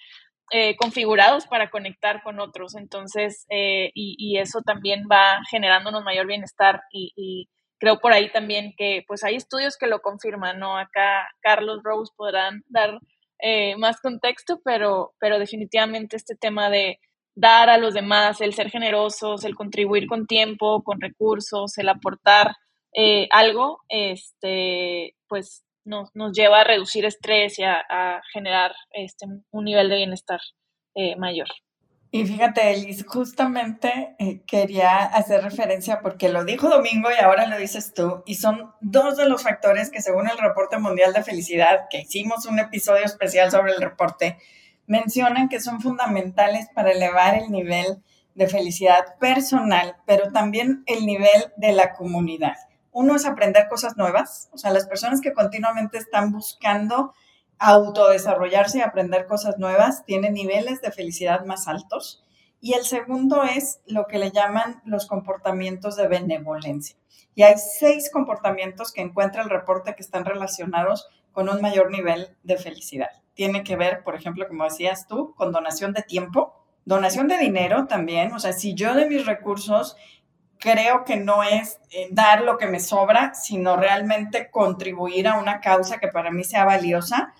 eh, 0.51 0.75
configurados 0.77 1.47
para 1.47 1.69
conectar 1.69 2.23
con 2.23 2.39
otros, 2.39 2.75
entonces, 2.75 3.45
eh, 3.49 3.91
y, 3.93 4.37
eso 4.37 4.61
también 4.61 5.03
va 5.11 5.39
generándonos 5.49 6.03
mayor 6.03 6.27
bienestar 6.27 6.81
y, 6.91 7.13
y, 7.15 7.49
creo 7.79 7.99
por 7.99 8.11
ahí 8.11 8.29
también 8.31 8.73
que 8.77 9.03
pues 9.07 9.23
hay 9.23 9.35
estudios 9.35 9.77
que 9.77 9.87
lo 9.87 10.01
confirman, 10.01 10.59
¿no? 10.59 10.77
Acá 10.77 11.29
Carlos 11.41 11.79
Rose 11.81 12.11
podrán 12.15 12.63
dar 12.67 12.99
eh, 13.41 13.77
más 13.77 14.01
contexto, 14.01 14.59
pero, 14.65 15.13
pero 15.19 15.39
definitivamente 15.39 16.17
este 16.17 16.35
tema 16.35 16.69
de 16.69 16.99
dar 17.35 17.69
a 17.69 17.77
los 17.77 17.93
demás, 17.93 18.41
el 18.41 18.53
ser 18.53 18.69
generosos, 18.69 19.45
el 19.45 19.55
contribuir 19.55 20.07
con 20.07 20.27
tiempo, 20.27 20.83
con 20.83 20.99
recursos, 20.99 21.77
el 21.77 21.87
aportar 21.87 22.53
eh, 22.93 23.29
algo, 23.31 23.79
este, 23.87 25.15
pues 25.29 25.63
nos, 25.85 26.09
nos, 26.13 26.31
lleva 26.33 26.61
a 26.61 26.63
reducir 26.63 27.05
estrés 27.05 27.59
y 27.59 27.63
a, 27.63 28.21
generar 28.33 28.71
este, 28.91 29.25
un 29.51 29.65
nivel 29.65 29.89
de 29.89 29.97
bienestar 29.97 30.39
eh, 30.95 31.15
mayor. 31.15 31.47
Y 32.11 32.25
fíjate, 32.25 32.71
Elis, 32.71 33.05
justamente 33.07 34.15
eh, 34.17 34.41
quería 34.47 34.97
hacer 34.97 35.43
referencia 35.43 36.01
porque 36.01 36.29
lo 36.29 36.43
dijo 36.43 36.67
Domingo 36.67 37.09
y 37.11 37.23
ahora 37.23 37.45
lo 37.45 37.57
dices 37.57 37.93
tú, 37.93 38.23
y 38.25 38.35
son 38.35 38.71
dos 38.81 39.15
de 39.15 39.29
los 39.29 39.43
factores 39.43 39.91
que 39.91 40.01
según 40.01 40.27
el 40.27 40.37
reporte 40.39 40.79
mundial 40.79 41.13
de 41.13 41.23
felicidad, 41.23 41.81
que 41.91 42.01
hicimos 42.01 42.47
un 42.47 42.57
episodio 42.57 43.05
especial 43.05 43.51
sobre 43.51 43.73
el 43.73 43.81
reporte, 43.81 44.37
mencionan 44.87 45.49
que 45.49 45.61
son 45.61 45.81
fundamentales 45.81 46.67
para 46.73 46.91
elevar 46.91 47.35
el 47.35 47.51
nivel 47.51 48.01
de 48.33 48.47
felicidad 48.47 49.17
personal, 49.19 49.97
pero 50.07 50.31
también 50.31 50.81
el 50.87 51.05
nivel 51.05 51.53
de 51.57 51.73
la 51.73 51.93
comunidad. 51.93 52.55
Uno 52.99 53.15
es 53.15 53.25
aprender 53.25 53.69
cosas 53.69 53.95
nuevas, 53.95 54.49
o 54.51 54.57
sea, 54.57 54.73
las 54.73 54.85
personas 54.85 55.21
que 55.21 55.31
continuamente 55.31 55.97
están 55.97 56.33
buscando 56.33 57.13
autodesarrollarse 57.57 58.79
y 58.79 58.81
aprender 58.81 59.25
cosas 59.25 59.57
nuevas, 59.57 60.03
tiene 60.03 60.31
niveles 60.31 60.81
de 60.81 60.91
felicidad 60.91 61.45
más 61.45 61.69
altos. 61.69 62.25
Y 62.59 62.73
el 62.73 62.83
segundo 62.83 63.43
es 63.43 63.79
lo 63.85 64.05
que 64.05 64.19
le 64.19 64.31
llaman 64.31 64.81
los 64.83 65.07
comportamientos 65.07 65.95
de 65.95 66.09
benevolencia. 66.09 66.97
Y 67.35 67.43
hay 67.43 67.55
seis 67.57 68.09
comportamientos 68.11 68.91
que 68.91 68.99
encuentra 68.99 69.43
el 69.43 69.49
reporte 69.49 69.95
que 69.95 70.03
están 70.03 70.25
relacionados 70.25 71.07
con 71.31 71.47
un 71.47 71.61
mayor 71.61 71.91
nivel 71.91 72.35
de 72.43 72.57
felicidad. 72.57 73.11
Tiene 73.33 73.63
que 73.63 73.77
ver, 73.77 74.03
por 74.03 74.15
ejemplo, 74.15 74.45
como 74.45 74.65
decías 74.65 75.07
tú, 75.07 75.33
con 75.35 75.53
donación 75.53 75.93
de 75.93 76.01
tiempo, 76.01 76.53
donación 76.83 77.29
de 77.29 77.37
dinero 77.37 77.87
también. 77.87 78.33
O 78.33 78.39
sea, 78.39 78.51
si 78.51 78.73
yo 78.73 78.93
de 78.93 79.07
mis 79.07 79.25
recursos 79.25 79.95
creo 80.59 81.05
que 81.05 81.15
no 81.15 81.41
es 81.41 81.79
eh, 81.89 82.09
dar 82.11 82.41
lo 82.41 82.57
que 82.57 82.67
me 82.67 82.79
sobra, 82.79 83.33
sino 83.33 83.77
realmente 83.77 84.51
contribuir 84.51 85.27
a 85.27 85.39
una 85.39 85.61
causa 85.61 85.97
que 85.97 86.09
para 86.09 86.31
mí 86.31 86.43
sea 86.43 86.65
valiosa, 86.65 87.33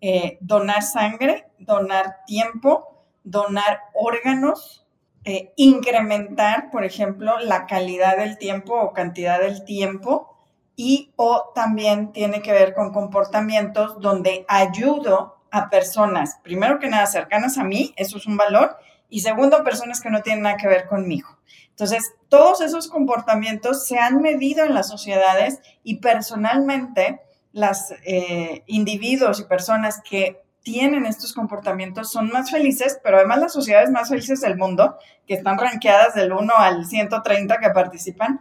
eh, 0.00 0.38
donar 0.40 0.82
sangre, 0.82 1.48
donar 1.58 2.18
tiempo, 2.26 3.04
donar 3.24 3.80
órganos, 3.94 4.86
eh, 5.24 5.52
incrementar, 5.56 6.70
por 6.70 6.84
ejemplo, 6.84 7.38
la 7.40 7.66
calidad 7.66 8.18
del 8.18 8.38
tiempo 8.38 8.74
o 8.78 8.92
cantidad 8.92 9.40
del 9.40 9.64
tiempo 9.64 10.36
y 10.76 11.12
o 11.16 11.52
también 11.54 12.12
tiene 12.12 12.42
que 12.42 12.52
ver 12.52 12.74
con 12.74 12.92
comportamientos 12.92 13.98
donde 14.00 14.44
ayudo 14.46 15.38
a 15.50 15.70
personas, 15.70 16.38
primero 16.42 16.78
que 16.78 16.88
nada, 16.88 17.06
cercanas 17.06 17.56
a 17.56 17.64
mí, 17.64 17.94
eso 17.96 18.18
es 18.18 18.26
un 18.26 18.36
valor, 18.36 18.76
y 19.08 19.20
segundo, 19.20 19.62
personas 19.64 20.00
que 20.00 20.10
no 20.10 20.22
tienen 20.22 20.42
nada 20.42 20.56
que 20.56 20.68
ver 20.68 20.86
conmigo. 20.86 21.38
Entonces, 21.70 22.14
todos 22.28 22.60
esos 22.60 22.88
comportamientos 22.88 23.86
se 23.86 23.98
han 23.98 24.22
medido 24.22 24.64
en 24.64 24.74
las 24.74 24.88
sociedades 24.88 25.60
y 25.82 25.96
personalmente 25.96 27.20
los 27.52 27.92
eh, 28.04 28.62
individuos 28.66 29.40
y 29.40 29.44
personas 29.44 30.00
que 30.02 30.42
tienen 30.62 31.06
estos 31.06 31.32
comportamientos 31.32 32.10
son 32.10 32.28
más 32.30 32.50
felices, 32.50 32.98
pero 33.02 33.18
además 33.18 33.38
las 33.38 33.52
sociedades 33.52 33.90
más 33.90 34.08
felices 34.08 34.40
del 34.40 34.56
mundo, 34.56 34.96
que 35.26 35.34
están 35.34 35.58
rankeadas 35.58 36.14
del 36.14 36.32
1 36.32 36.52
al 36.56 36.86
130 36.86 37.58
que 37.58 37.70
participan, 37.70 38.40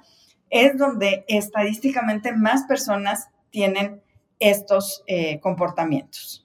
es 0.50 0.78
donde 0.78 1.24
estadísticamente 1.28 2.32
más 2.32 2.64
personas 2.64 3.30
tienen 3.52 4.02
estos 4.40 5.04
eh, 5.08 5.40
comportamientos. 5.40 6.45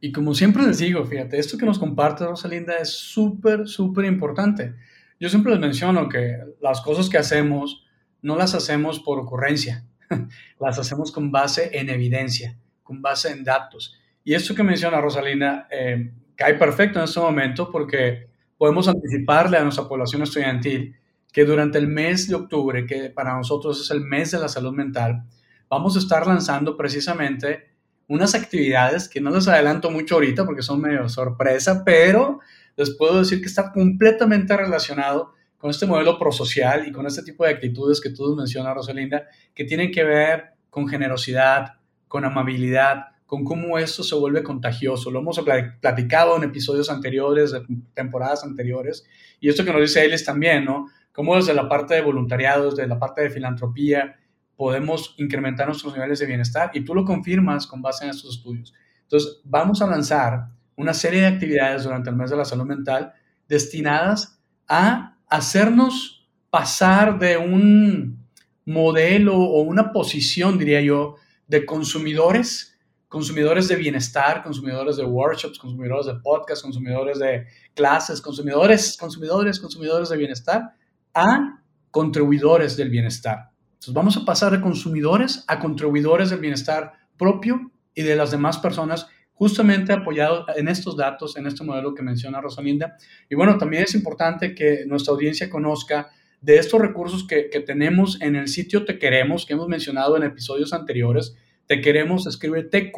Y 0.00 0.12
como 0.12 0.34
siempre 0.34 0.64
les 0.64 0.78
digo, 0.78 1.04
fíjate, 1.04 1.38
esto 1.38 1.58
que 1.58 1.66
nos 1.66 1.78
comparte 1.78 2.24
Rosalinda 2.24 2.76
es 2.78 2.90
súper, 2.90 3.66
súper 3.66 4.04
importante. 4.04 4.74
Yo 5.18 5.28
siempre 5.28 5.52
les 5.52 5.60
menciono 5.60 6.08
que 6.08 6.38
las 6.60 6.80
cosas 6.80 7.08
que 7.08 7.18
hacemos 7.18 7.84
no 8.22 8.36
las 8.36 8.54
hacemos 8.54 9.00
por 9.00 9.18
ocurrencia, 9.18 9.84
las 10.60 10.78
hacemos 10.78 11.10
con 11.10 11.32
base 11.32 11.70
en 11.72 11.90
evidencia, 11.90 12.56
con 12.82 13.02
base 13.02 13.30
en 13.30 13.42
datos. 13.42 13.98
Y 14.22 14.34
esto 14.34 14.54
que 14.54 14.62
menciona 14.62 15.00
Rosalina 15.00 15.66
eh, 15.70 16.12
cae 16.36 16.54
perfecto 16.54 16.98
en 16.98 17.06
este 17.06 17.20
momento 17.20 17.70
porque 17.70 18.28
podemos 18.56 18.86
anticiparle 18.86 19.56
a 19.56 19.64
nuestra 19.64 19.88
población 19.88 20.22
estudiantil 20.22 20.94
que 21.32 21.44
durante 21.44 21.78
el 21.78 21.88
mes 21.88 22.28
de 22.28 22.36
octubre, 22.36 22.86
que 22.86 23.10
para 23.10 23.36
nosotros 23.36 23.80
es 23.80 23.90
el 23.90 24.00
mes 24.00 24.30
de 24.30 24.38
la 24.38 24.48
salud 24.48 24.72
mental, 24.72 25.24
vamos 25.68 25.96
a 25.96 25.98
estar 25.98 26.26
lanzando 26.26 26.76
precisamente 26.76 27.67
unas 28.08 28.34
actividades 28.34 29.08
que 29.08 29.20
no 29.20 29.30
les 29.30 29.46
adelanto 29.46 29.90
mucho 29.90 30.16
ahorita 30.16 30.44
porque 30.44 30.62
son 30.62 30.80
medio 30.80 31.08
sorpresa, 31.08 31.84
pero 31.84 32.40
les 32.76 32.90
puedo 32.90 33.18
decir 33.18 33.40
que 33.40 33.46
está 33.46 33.70
completamente 33.70 34.56
relacionado 34.56 35.34
con 35.58 35.70
este 35.70 35.86
modelo 35.86 36.18
prosocial 36.18 36.86
y 36.86 36.92
con 36.92 37.06
este 37.06 37.22
tipo 37.22 37.44
de 37.44 37.50
actitudes 37.50 38.00
que 38.00 38.10
tú 38.10 38.34
mencionas, 38.34 38.74
Rosalinda, 38.74 39.26
que 39.54 39.64
tienen 39.64 39.90
que 39.90 40.04
ver 40.04 40.54
con 40.70 40.88
generosidad, 40.88 41.74
con 42.06 42.24
amabilidad, 42.24 43.06
con 43.26 43.44
cómo 43.44 43.78
esto 43.78 44.02
se 44.02 44.14
vuelve 44.14 44.42
contagioso. 44.42 45.10
Lo 45.10 45.18
hemos 45.18 45.38
platicado 45.80 46.36
en 46.36 46.44
episodios 46.44 46.88
anteriores, 46.88 47.52
temporadas 47.92 48.42
anteriores, 48.44 49.06
y 49.40 49.48
esto 49.48 49.64
que 49.64 49.72
nos 49.72 49.82
dice 49.82 50.04
Ellis 50.04 50.24
también, 50.24 50.64
¿no? 50.64 50.86
Cómo 51.12 51.36
desde 51.36 51.52
la 51.52 51.68
parte 51.68 51.94
de 51.94 52.00
voluntariado, 52.00 52.70
desde 52.70 52.86
la 52.86 52.98
parte 52.98 53.22
de 53.22 53.30
filantropía, 53.30 54.16
podemos 54.58 55.14
incrementar 55.18 55.68
nuestros 55.68 55.94
niveles 55.94 56.18
de 56.18 56.26
bienestar, 56.26 56.72
y 56.74 56.84
tú 56.84 56.92
lo 56.92 57.04
confirmas 57.04 57.64
con 57.64 57.80
base 57.80 58.04
en 58.04 58.10
estos 58.10 58.38
estudios. 58.38 58.74
Entonces, 59.02 59.40
vamos 59.44 59.80
a 59.80 59.86
lanzar 59.86 60.48
una 60.74 60.92
serie 60.92 61.20
de 61.20 61.28
actividades 61.28 61.84
durante 61.84 62.10
el 62.10 62.16
mes 62.16 62.28
de 62.28 62.36
la 62.36 62.44
salud 62.44 62.64
mental 62.64 63.12
destinadas 63.46 64.42
a 64.66 65.16
hacernos 65.28 66.28
pasar 66.50 67.20
de 67.20 67.36
un 67.36 68.26
modelo 68.64 69.36
o 69.36 69.62
una 69.62 69.92
posición, 69.92 70.58
diría 70.58 70.80
yo, 70.80 71.14
de 71.46 71.64
consumidores, 71.64 72.76
consumidores 73.06 73.68
de 73.68 73.76
bienestar, 73.76 74.42
consumidores 74.42 74.96
de 74.96 75.04
workshops, 75.04 75.56
consumidores 75.56 76.06
de 76.06 76.16
podcasts, 76.16 76.64
consumidores 76.64 77.20
de 77.20 77.46
clases, 77.74 78.20
consumidores, 78.20 78.96
consumidores, 78.98 79.60
consumidores 79.60 80.08
de 80.08 80.16
bienestar, 80.16 80.74
a 81.14 81.62
contribuidores 81.92 82.76
del 82.76 82.90
bienestar. 82.90 83.52
Entonces 83.78 83.94
vamos 83.94 84.16
a 84.16 84.24
pasar 84.24 84.50
de 84.52 84.60
consumidores 84.60 85.44
a 85.46 85.60
contribuidores 85.60 86.30
del 86.30 86.40
bienestar 86.40 86.94
propio 87.16 87.70
y 87.94 88.02
de 88.02 88.16
las 88.16 88.32
demás 88.32 88.58
personas 88.58 89.06
justamente 89.32 89.92
apoyado 89.92 90.46
en 90.56 90.66
estos 90.66 90.96
datos, 90.96 91.36
en 91.36 91.46
este 91.46 91.62
modelo 91.62 91.94
que 91.94 92.02
menciona 92.02 92.40
Rosalinda. 92.40 92.96
Y 93.30 93.36
bueno, 93.36 93.56
también 93.56 93.84
es 93.84 93.94
importante 93.94 94.52
que 94.52 94.84
nuestra 94.86 95.14
audiencia 95.14 95.48
conozca 95.48 96.10
de 96.40 96.56
estos 96.58 96.80
recursos 96.80 97.24
que, 97.24 97.48
que, 97.48 97.60
tenemos 97.60 98.20
en 98.20 98.34
el 98.34 98.48
sitio 98.48 98.84
Te 98.84 98.98
Queremos, 98.98 99.46
que 99.46 99.52
hemos 99.52 99.68
mencionado 99.68 100.16
en 100.16 100.24
episodios 100.24 100.72
anteriores. 100.72 101.36
Te 101.66 101.80
Queremos 101.80 102.26
escribe 102.26 102.64
TQ, 102.64 102.96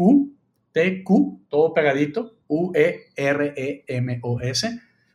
TQ, 0.72 1.48
todo 1.50 1.74
pegadito, 1.74 2.38
U-E-R-E-M-O-S, 2.46 3.10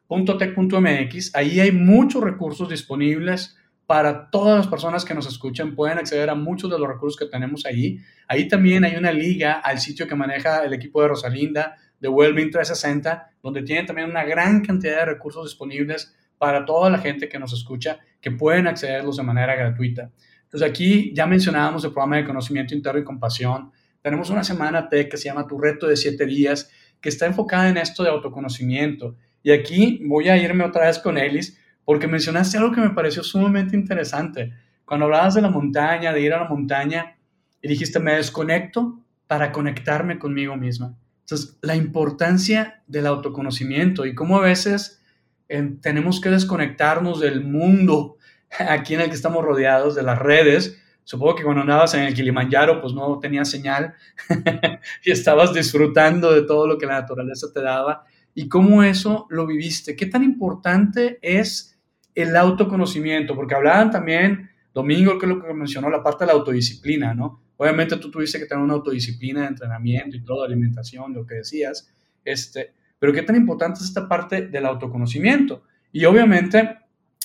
.tech.mx. 0.07 1.35
Ahí 1.35 1.59
hay 1.59 1.71
muchos 1.71 2.23
recursos 2.23 2.69
disponibles 2.69 3.57
para 3.85 4.29
todas 4.29 4.57
las 4.57 4.67
personas 4.67 5.05
que 5.05 5.13
nos 5.13 5.27
escuchan. 5.27 5.75
Pueden 5.75 5.97
acceder 5.97 6.29
a 6.29 6.35
muchos 6.35 6.71
de 6.71 6.79
los 6.79 6.87
recursos 6.87 7.19
que 7.19 7.27
tenemos 7.27 7.65
ahí. 7.65 7.99
Ahí 8.27 8.47
también 8.47 8.83
hay 8.83 8.95
una 8.95 9.11
liga 9.11 9.53
al 9.53 9.79
sitio 9.79 10.07
que 10.07 10.15
maneja 10.15 10.63
el 10.63 10.73
equipo 10.73 11.01
de 11.01 11.09
Rosalinda, 11.09 11.75
de 11.99 12.09
Wellbeing 12.09 12.51
360, 12.51 13.31
donde 13.41 13.61
tienen 13.63 13.85
también 13.85 14.09
una 14.09 14.23
gran 14.23 14.61
cantidad 14.61 14.99
de 14.99 15.05
recursos 15.05 15.45
disponibles 15.45 16.15
para 16.37 16.65
toda 16.65 16.89
la 16.89 16.97
gente 16.97 17.29
que 17.29 17.39
nos 17.39 17.53
escucha, 17.53 17.99
que 18.19 18.31
pueden 18.31 18.67
accederlos 18.67 19.17
de 19.17 19.23
manera 19.23 19.55
gratuita. 19.55 20.11
Entonces 20.43 20.69
aquí 20.69 21.13
ya 21.13 21.25
mencionábamos 21.25 21.83
el 21.83 21.91
programa 21.91 22.17
de 22.17 22.25
conocimiento 22.25 22.73
interno 22.73 22.99
y 22.99 23.03
compasión. 23.03 23.71
Tenemos 24.01 24.29
una 24.29 24.43
semana 24.43 24.89
TEC 24.89 25.11
que 25.11 25.17
se 25.17 25.25
llama 25.25 25.47
Tu 25.47 25.57
reto 25.57 25.87
de 25.87 25.97
siete 25.97 26.25
días, 26.25 26.69
que 27.01 27.09
está 27.09 27.25
enfocada 27.25 27.69
en 27.69 27.77
esto 27.77 28.03
de 28.03 28.09
autoconocimiento. 28.09 29.15
Y 29.43 29.51
aquí 29.51 30.01
voy 30.03 30.29
a 30.29 30.37
irme 30.37 30.63
otra 30.63 30.87
vez 30.87 30.99
con 30.99 31.17
Elis, 31.17 31.59
porque 31.85 32.07
mencionaste 32.07 32.57
algo 32.57 32.71
que 32.73 32.81
me 32.81 32.89
pareció 32.89 33.23
sumamente 33.23 33.75
interesante. 33.75 34.53
Cuando 34.83 35.05
hablabas 35.05 35.35
de 35.35 35.41
la 35.41 35.49
montaña, 35.49 36.11
de 36.11 36.21
ir 36.21 36.33
a 36.33 36.41
la 36.41 36.49
montaña, 36.49 37.15
y 37.61 37.67
dijiste, 37.67 37.99
me 37.99 38.15
desconecto 38.15 38.99
para 39.27 39.51
conectarme 39.51 40.19
conmigo 40.19 40.55
misma. 40.55 40.95
Entonces, 41.21 41.57
la 41.61 41.75
importancia 41.75 42.83
del 42.85 43.07
autoconocimiento 43.07 44.05
y 44.05 44.13
cómo 44.13 44.37
a 44.37 44.41
veces 44.41 45.01
eh, 45.49 45.77
tenemos 45.81 46.21
que 46.21 46.29
desconectarnos 46.29 47.19
del 47.19 47.43
mundo 47.43 48.17
aquí 48.59 48.93
en 48.93 49.01
el 49.01 49.09
que 49.09 49.15
estamos 49.15 49.43
rodeados, 49.43 49.95
de 49.95 50.03
las 50.03 50.19
redes. 50.19 50.79
Supongo 51.03 51.35
que 51.35 51.43
cuando 51.43 51.61
andabas 51.61 51.93
en 51.95 52.01
el 52.01 52.13
Kilimanjaro, 52.13 52.81
pues 52.81 52.93
no 52.93 53.19
tenías 53.19 53.49
señal 53.49 53.95
y 55.03 55.11
estabas 55.11 55.53
disfrutando 55.53 56.31
de 56.31 56.43
todo 56.43 56.67
lo 56.67 56.77
que 56.77 56.85
la 56.85 57.01
naturaleza 57.01 57.47
te 57.53 57.61
daba. 57.61 58.05
Y 58.33 58.49
cómo 58.49 58.83
eso 58.83 59.27
lo 59.29 59.47
viviste. 59.47 59.95
¿Qué 59.95 60.05
tan 60.07 60.23
importante 60.23 61.17
es 61.21 61.74
el 62.15 62.35
autoconocimiento, 62.35 63.35
porque 63.35 63.53
hablaban 63.53 63.91
también, 63.91 64.49
Domingo, 64.73 65.19
que 65.19 65.25
es 65.25 65.29
lo 65.29 65.41
que 65.41 65.53
mencionó, 65.53 65.89
la 65.89 66.01
parte 66.01 66.23
de 66.23 66.27
la 66.27 66.33
autodisciplina, 66.33 67.13
¿no? 67.13 67.41
Obviamente 67.57 67.97
tú 67.97 68.09
tuviste 68.09 68.39
que 68.39 68.45
tener 68.45 68.63
una 68.63 68.73
autodisciplina 68.73 69.41
de 69.41 69.47
entrenamiento 69.47 70.17
y 70.17 70.23
todo, 70.23 70.43
alimentación, 70.43 71.13
lo 71.13 71.25
que 71.25 71.35
decías, 71.35 71.93
este, 72.23 72.73
pero 72.99 73.13
qué 73.13 73.21
tan 73.21 73.35
importante 73.35 73.79
es 73.79 73.85
esta 73.85 74.07
parte 74.07 74.47
del 74.47 74.65
autoconocimiento. 74.65 75.63
Y 75.91 76.05
obviamente, 76.05 76.77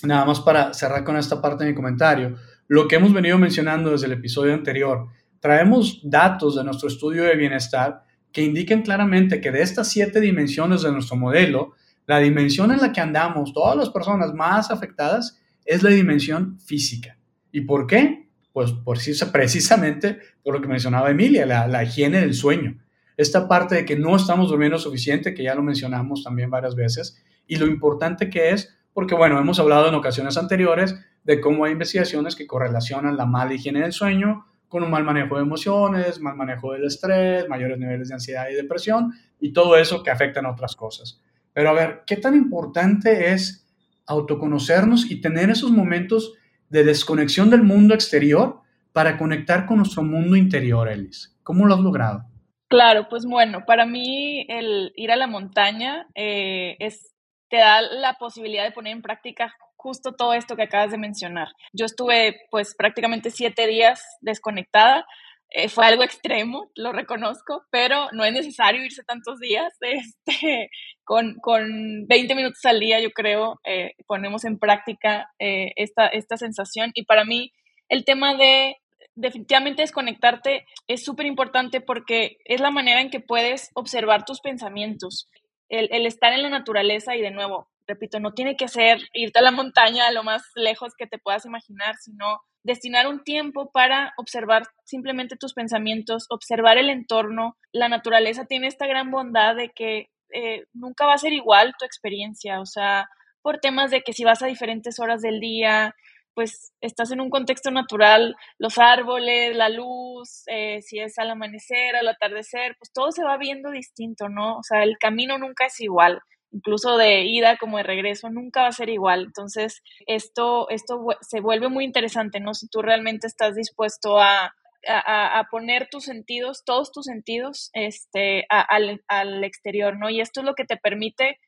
nada 0.02 0.24
más 0.24 0.40
para 0.40 0.74
cerrar 0.74 1.04
con 1.04 1.16
esta 1.16 1.40
parte 1.40 1.64
de 1.64 1.70
mi 1.70 1.76
comentario, 1.76 2.36
lo 2.68 2.86
que 2.86 2.96
hemos 2.96 3.12
venido 3.12 3.38
mencionando 3.38 3.90
desde 3.90 4.06
el 4.06 4.12
episodio 4.12 4.54
anterior, 4.54 5.08
traemos 5.40 6.00
datos 6.04 6.56
de 6.56 6.64
nuestro 6.64 6.88
estudio 6.88 7.24
de 7.24 7.34
bienestar 7.34 8.04
que 8.30 8.42
indican 8.42 8.82
claramente 8.82 9.40
que 9.40 9.50
de 9.50 9.62
estas 9.62 9.88
siete 9.88 10.20
dimensiones 10.20 10.82
de 10.82 10.92
nuestro 10.92 11.16
modelo, 11.16 11.72
la 12.06 12.18
dimensión 12.18 12.72
en 12.72 12.78
la 12.78 12.92
que 12.92 13.00
andamos, 13.00 13.52
todas 13.52 13.76
las 13.76 13.90
personas 13.90 14.34
más 14.34 14.70
afectadas, 14.70 15.40
es 15.64 15.82
la 15.82 15.90
dimensión 15.90 16.58
física. 16.58 17.16
¿Y 17.52 17.62
por 17.62 17.86
qué? 17.86 18.28
Pues 18.52 18.72
por, 18.72 18.98
precisamente 19.32 20.18
por 20.42 20.54
lo 20.54 20.60
que 20.60 20.68
mencionaba 20.68 21.10
Emilia, 21.10 21.46
la, 21.46 21.84
higiene 21.84 22.20
del 22.20 22.34
sueño. 22.34 22.78
Esta 23.16 23.46
parte 23.46 23.76
de 23.76 23.84
que 23.84 23.96
no 23.96 24.16
estamos 24.16 24.48
durmiendo 24.48 24.78
suficiente, 24.78 25.34
que 25.34 25.44
ya 25.44 25.54
lo 25.54 25.62
mencionamos 25.62 26.24
también 26.24 26.50
varias 26.50 26.74
veces, 26.74 27.22
y 27.46 27.56
lo 27.56 27.66
importante 27.66 28.30
que 28.30 28.50
es, 28.50 28.76
porque 28.92 29.14
bueno, 29.14 29.38
hemos 29.38 29.60
hablado 29.60 29.88
en 29.88 29.94
ocasiones 29.94 30.36
anteriores 30.36 30.96
de 31.24 31.40
cómo 31.40 31.64
hay 31.64 31.72
investigaciones 31.72 32.34
que 32.34 32.46
correlacionan 32.46 33.16
la 33.16 33.26
mala 33.26 33.54
higiene 33.54 33.80
del 33.82 33.92
sueño 33.92 34.46
con 34.68 34.84
un 34.84 34.90
mal 34.90 35.04
manejo 35.04 35.36
de 35.36 35.42
emociones, 35.42 36.20
mal 36.20 36.36
manejo 36.36 36.72
del 36.72 36.84
estrés, 36.84 37.48
mayores 37.48 37.76
niveles 37.76 38.08
de 38.08 38.14
ansiedad 38.14 38.46
y 38.50 38.54
depresión, 38.54 39.12
y 39.40 39.52
todo 39.52 39.76
eso 39.76 40.02
que 40.02 40.10
afectan 40.10 40.46
a 40.46 40.52
otras 40.52 40.76
cosas. 40.76 41.20
Pero 41.52 41.70
a 41.70 41.72
ver, 41.72 42.02
¿qué 42.06 42.16
tan 42.16 42.34
importante 42.34 43.32
es 43.32 43.66
autoconocernos 44.06 45.10
y 45.10 45.20
tener 45.20 45.50
esos 45.50 45.70
momentos 45.70 46.34
de 46.68 46.84
desconexión 46.84 47.50
del 47.50 47.62
mundo 47.62 47.94
exterior 47.94 48.60
para 48.92 49.16
conectar 49.16 49.66
con 49.66 49.78
nuestro 49.78 50.02
mundo 50.02 50.36
interior, 50.36 50.88
Elis? 50.88 51.36
¿Cómo 51.42 51.66
lo 51.66 51.74
has 51.74 51.80
logrado? 51.80 52.24
Claro, 52.68 53.08
pues 53.08 53.26
bueno, 53.26 53.64
para 53.66 53.84
mí 53.84 54.46
el 54.48 54.92
ir 54.94 55.10
a 55.10 55.16
la 55.16 55.26
montaña 55.26 56.06
eh, 56.14 56.76
es, 56.78 57.14
te 57.48 57.56
da 57.56 57.82
la 57.82 58.14
posibilidad 58.14 58.62
de 58.62 58.70
poner 58.70 58.92
en 58.92 59.02
práctica 59.02 59.52
justo 59.74 60.12
todo 60.12 60.34
esto 60.34 60.54
que 60.56 60.64
acabas 60.64 60.92
de 60.92 60.98
mencionar. 60.98 61.48
Yo 61.72 61.86
estuve 61.86 62.42
pues 62.50 62.74
prácticamente 62.76 63.30
siete 63.30 63.66
días 63.66 64.00
desconectada, 64.20 65.04
eh, 65.50 65.68
fue 65.68 65.84
algo 65.84 66.04
extremo, 66.04 66.70
lo 66.76 66.92
reconozco, 66.92 67.64
pero 67.70 68.08
no 68.12 68.24
es 68.24 68.32
necesario 68.32 68.84
irse 68.84 69.02
tantos 69.04 69.38
días. 69.40 69.72
Este, 69.82 70.70
con, 71.04 71.34
con 71.40 72.06
20 72.06 72.34
minutos 72.36 72.64
al 72.64 72.78
día, 72.78 73.00
yo 73.00 73.10
creo, 73.10 73.60
eh, 73.64 73.94
ponemos 74.06 74.44
en 74.44 74.58
práctica 74.58 75.28
eh, 75.40 75.72
esta, 75.76 76.06
esta 76.06 76.36
sensación. 76.36 76.92
Y 76.94 77.04
para 77.04 77.24
mí, 77.24 77.52
el 77.88 78.04
tema 78.04 78.36
de 78.36 78.76
definitivamente 79.16 79.82
desconectarte 79.82 80.66
es 80.86 81.04
súper 81.04 81.26
importante 81.26 81.80
porque 81.80 82.36
es 82.44 82.60
la 82.60 82.70
manera 82.70 83.00
en 83.00 83.10
que 83.10 83.20
puedes 83.20 83.70
observar 83.74 84.24
tus 84.24 84.40
pensamientos. 84.40 85.28
El, 85.68 85.88
el, 85.92 86.06
estar 86.06 86.32
en 86.32 86.42
la 86.42 86.50
naturaleza 86.50 87.16
y 87.16 87.20
de 87.20 87.32
nuevo, 87.32 87.68
repito, 87.90 88.20
no 88.20 88.32
tiene 88.32 88.56
que 88.56 88.68
ser 88.68 88.98
irte 89.12 89.38
a 89.40 89.42
la 89.42 89.50
montaña 89.50 90.06
a 90.06 90.12
lo 90.12 90.22
más 90.22 90.42
lejos 90.54 90.94
que 90.96 91.06
te 91.06 91.18
puedas 91.18 91.44
imaginar, 91.44 91.96
sino 91.96 92.40
destinar 92.62 93.06
un 93.08 93.22
tiempo 93.24 93.70
para 93.72 94.12
observar 94.16 94.62
simplemente 94.84 95.36
tus 95.36 95.54
pensamientos, 95.54 96.26
observar 96.30 96.78
el 96.78 96.90
entorno. 96.90 97.56
La 97.72 97.88
naturaleza 97.88 98.46
tiene 98.46 98.66
esta 98.68 98.86
gran 98.86 99.10
bondad 99.10 99.56
de 99.56 99.70
que 99.70 100.06
eh, 100.32 100.64
nunca 100.72 101.06
va 101.06 101.14
a 101.14 101.18
ser 101.18 101.32
igual 101.32 101.74
tu 101.78 101.84
experiencia, 101.84 102.60
o 102.60 102.66
sea, 102.66 103.08
por 103.42 103.58
temas 103.58 103.90
de 103.90 104.02
que 104.02 104.12
si 104.12 104.24
vas 104.24 104.42
a 104.42 104.46
diferentes 104.46 105.00
horas 105.00 105.22
del 105.22 105.40
día, 105.40 105.94
pues 106.34 106.72
estás 106.80 107.10
en 107.10 107.20
un 107.20 107.30
contexto 107.30 107.70
natural, 107.70 108.36
los 108.58 108.78
árboles, 108.78 109.56
la 109.56 109.68
luz, 109.68 110.44
eh, 110.46 110.80
si 110.82 111.00
es 111.00 111.18
al 111.18 111.30
amanecer, 111.30 111.96
al 111.96 112.08
atardecer, 112.08 112.76
pues 112.78 112.92
todo 112.92 113.10
se 113.10 113.24
va 113.24 113.36
viendo 113.36 113.70
distinto, 113.70 114.28
¿no? 114.28 114.58
O 114.58 114.62
sea, 114.62 114.84
el 114.84 114.96
camino 114.98 115.38
nunca 115.38 115.66
es 115.66 115.80
igual 115.80 116.20
incluso 116.52 116.96
de 116.96 117.24
ida 117.24 117.56
como 117.56 117.76
de 117.76 117.82
regreso, 117.82 118.30
nunca 118.30 118.62
va 118.62 118.68
a 118.68 118.72
ser 118.72 118.88
igual. 118.88 119.24
Entonces, 119.24 119.82
esto, 120.06 120.68
esto 120.70 121.04
se 121.20 121.40
vuelve 121.40 121.68
muy 121.68 121.84
interesante, 121.84 122.40
¿no? 122.40 122.54
Si 122.54 122.68
tú 122.68 122.82
realmente 122.82 123.26
estás 123.26 123.54
dispuesto 123.54 124.18
a, 124.20 124.54
a, 124.86 125.46
poner 125.50 125.88
tus 125.90 126.04
sentidos, 126.04 126.62
todos 126.64 126.92
tus 126.92 127.04
sentidos, 127.04 127.70
este, 127.72 128.46
al, 128.48 129.02
al 129.08 129.44
exterior, 129.44 129.98
¿no? 129.98 130.10
Y 130.10 130.20
esto 130.20 130.40
es 130.40 130.46
lo 130.46 130.54
que 130.54 130.64
te 130.64 130.76
permite 130.76 131.38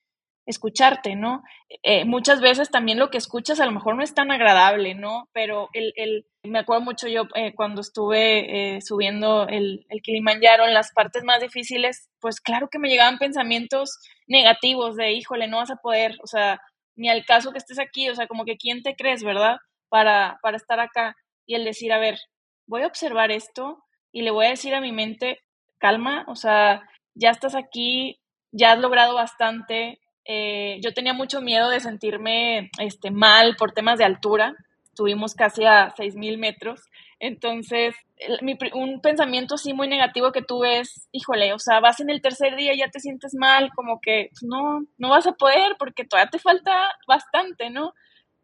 escucharte, 0.46 1.14
¿no? 1.14 1.42
Eh, 1.82 2.04
muchas 2.04 2.40
veces 2.40 2.70
también 2.70 2.98
lo 2.98 3.10
que 3.10 3.18
escuchas 3.18 3.60
a 3.60 3.66
lo 3.66 3.72
mejor 3.72 3.96
no 3.96 4.02
es 4.02 4.14
tan 4.14 4.30
agradable, 4.30 4.94
¿no? 4.94 5.28
Pero 5.32 5.68
el, 5.72 5.92
el 5.96 6.26
me 6.44 6.58
acuerdo 6.58 6.82
mucho 6.82 7.06
yo 7.06 7.22
eh, 7.34 7.54
cuando 7.54 7.80
estuve 7.80 8.76
eh, 8.76 8.80
subiendo 8.82 9.46
el, 9.46 9.86
el 9.88 10.02
Kilimanjaro 10.02 10.66
en 10.66 10.74
las 10.74 10.92
partes 10.92 11.22
más 11.22 11.40
difíciles, 11.40 12.08
pues 12.20 12.40
claro 12.40 12.68
que 12.68 12.80
me 12.80 12.88
llegaban 12.88 13.18
pensamientos 13.18 13.98
negativos 14.26 14.96
de, 14.96 15.12
híjole, 15.12 15.46
no 15.46 15.58
vas 15.58 15.70
a 15.70 15.76
poder, 15.76 16.16
o 16.22 16.26
sea, 16.26 16.60
ni 16.96 17.08
al 17.08 17.24
caso 17.24 17.52
que 17.52 17.58
estés 17.58 17.78
aquí, 17.78 18.08
o 18.08 18.14
sea, 18.14 18.26
como 18.26 18.44
que 18.44 18.56
quién 18.56 18.82
te 18.82 18.96
crees, 18.96 19.22
¿verdad? 19.22 19.56
Para, 19.88 20.38
para 20.42 20.56
estar 20.56 20.80
acá 20.80 21.16
y 21.46 21.54
el 21.54 21.64
decir, 21.64 21.92
a 21.92 21.98
ver, 21.98 22.18
voy 22.66 22.82
a 22.82 22.86
observar 22.86 23.30
esto 23.30 23.84
y 24.12 24.22
le 24.22 24.30
voy 24.30 24.46
a 24.46 24.50
decir 24.50 24.74
a 24.74 24.80
mi 24.80 24.92
mente, 24.92 25.40
calma, 25.78 26.24
o 26.28 26.34
sea, 26.34 26.82
ya 27.14 27.30
estás 27.30 27.54
aquí, 27.54 28.20
ya 28.52 28.72
has 28.72 28.78
logrado 28.78 29.14
bastante, 29.14 30.00
eh, 30.24 30.78
yo 30.82 30.92
tenía 30.94 31.12
mucho 31.12 31.40
miedo 31.40 31.68
de 31.70 31.80
sentirme 31.80 32.70
este, 32.78 33.10
mal 33.10 33.56
por 33.56 33.72
temas 33.72 33.98
de 33.98 34.04
altura. 34.04 34.54
Estuvimos 34.84 35.34
casi 35.34 35.64
a 35.64 35.94
6.000 35.94 36.38
metros. 36.38 36.82
Entonces, 37.18 37.94
un 38.74 39.00
pensamiento 39.00 39.54
así 39.54 39.72
muy 39.72 39.86
negativo 39.86 40.32
que 40.32 40.42
tuve 40.42 40.80
es, 40.80 41.08
híjole, 41.12 41.52
o 41.52 41.58
sea, 41.58 41.80
vas 41.80 42.00
en 42.00 42.10
el 42.10 42.20
tercer 42.20 42.56
día 42.56 42.74
y 42.74 42.78
ya 42.78 42.88
te 42.88 42.98
sientes 42.98 43.34
mal, 43.34 43.70
como 43.76 44.00
que 44.00 44.28
pues, 44.30 44.42
no, 44.42 44.84
no 44.98 45.08
vas 45.08 45.26
a 45.26 45.32
poder 45.32 45.76
porque 45.78 46.04
todavía 46.04 46.30
te 46.30 46.40
falta 46.40 46.72
bastante, 47.06 47.70
¿no? 47.70 47.94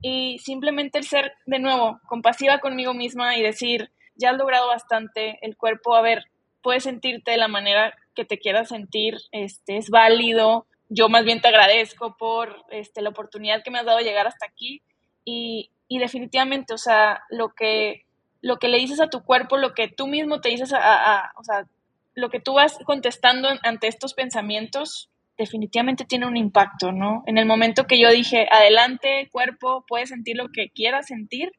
Y 0.00 0.38
simplemente 0.38 0.98
el 0.98 1.04
ser, 1.04 1.32
de 1.46 1.58
nuevo, 1.58 2.00
compasiva 2.06 2.60
conmigo 2.60 2.94
misma 2.94 3.36
y 3.36 3.42
decir, 3.42 3.90
ya 4.14 4.30
has 4.30 4.36
logrado 4.36 4.68
bastante, 4.68 5.38
el 5.42 5.56
cuerpo, 5.56 5.96
a 5.96 6.02
ver, 6.02 6.24
puedes 6.62 6.84
sentirte 6.84 7.32
de 7.32 7.36
la 7.36 7.48
manera 7.48 7.94
que 8.14 8.24
te 8.24 8.38
quieras 8.38 8.68
sentir, 8.68 9.16
este, 9.32 9.76
es 9.76 9.90
válido, 9.90 10.66
yo 10.88 11.08
más 11.08 11.24
bien 11.24 11.40
te 11.40 11.48
agradezco 11.48 12.16
por 12.16 12.64
este, 12.70 13.02
la 13.02 13.10
oportunidad 13.10 13.62
que 13.62 13.70
me 13.70 13.78
has 13.78 13.86
dado 13.86 13.98
de 13.98 14.04
llegar 14.04 14.26
hasta 14.26 14.46
aquí 14.46 14.82
y, 15.24 15.70
y, 15.88 15.98
definitivamente, 15.98 16.72
o 16.72 16.78
sea, 16.78 17.22
lo 17.28 17.50
que, 17.50 18.04
lo 18.40 18.58
que 18.58 18.68
le 18.68 18.78
dices 18.78 19.00
a 19.00 19.08
tu 19.08 19.22
cuerpo, 19.22 19.56
lo 19.56 19.74
que 19.74 19.88
tú 19.88 20.06
mismo 20.06 20.40
te 20.40 20.48
dices, 20.48 20.72
a, 20.72 21.32
o 21.36 21.44
sea, 21.44 21.66
lo 22.14 22.30
que 22.30 22.40
tú 22.40 22.54
vas 22.54 22.78
contestando 22.84 23.48
ante 23.62 23.88
estos 23.88 24.14
pensamientos, 24.14 25.10
definitivamente 25.36 26.04
tiene 26.04 26.26
un 26.26 26.36
impacto, 26.36 26.90
¿no? 26.90 27.22
En 27.26 27.38
el 27.38 27.46
momento 27.46 27.84
que 27.84 28.00
yo 28.00 28.10
dije, 28.10 28.48
adelante, 28.50 29.28
cuerpo, 29.30 29.84
puedes 29.86 30.08
sentir 30.08 30.36
lo 30.36 30.48
que 30.48 30.70
quieras 30.70 31.06
sentir, 31.06 31.52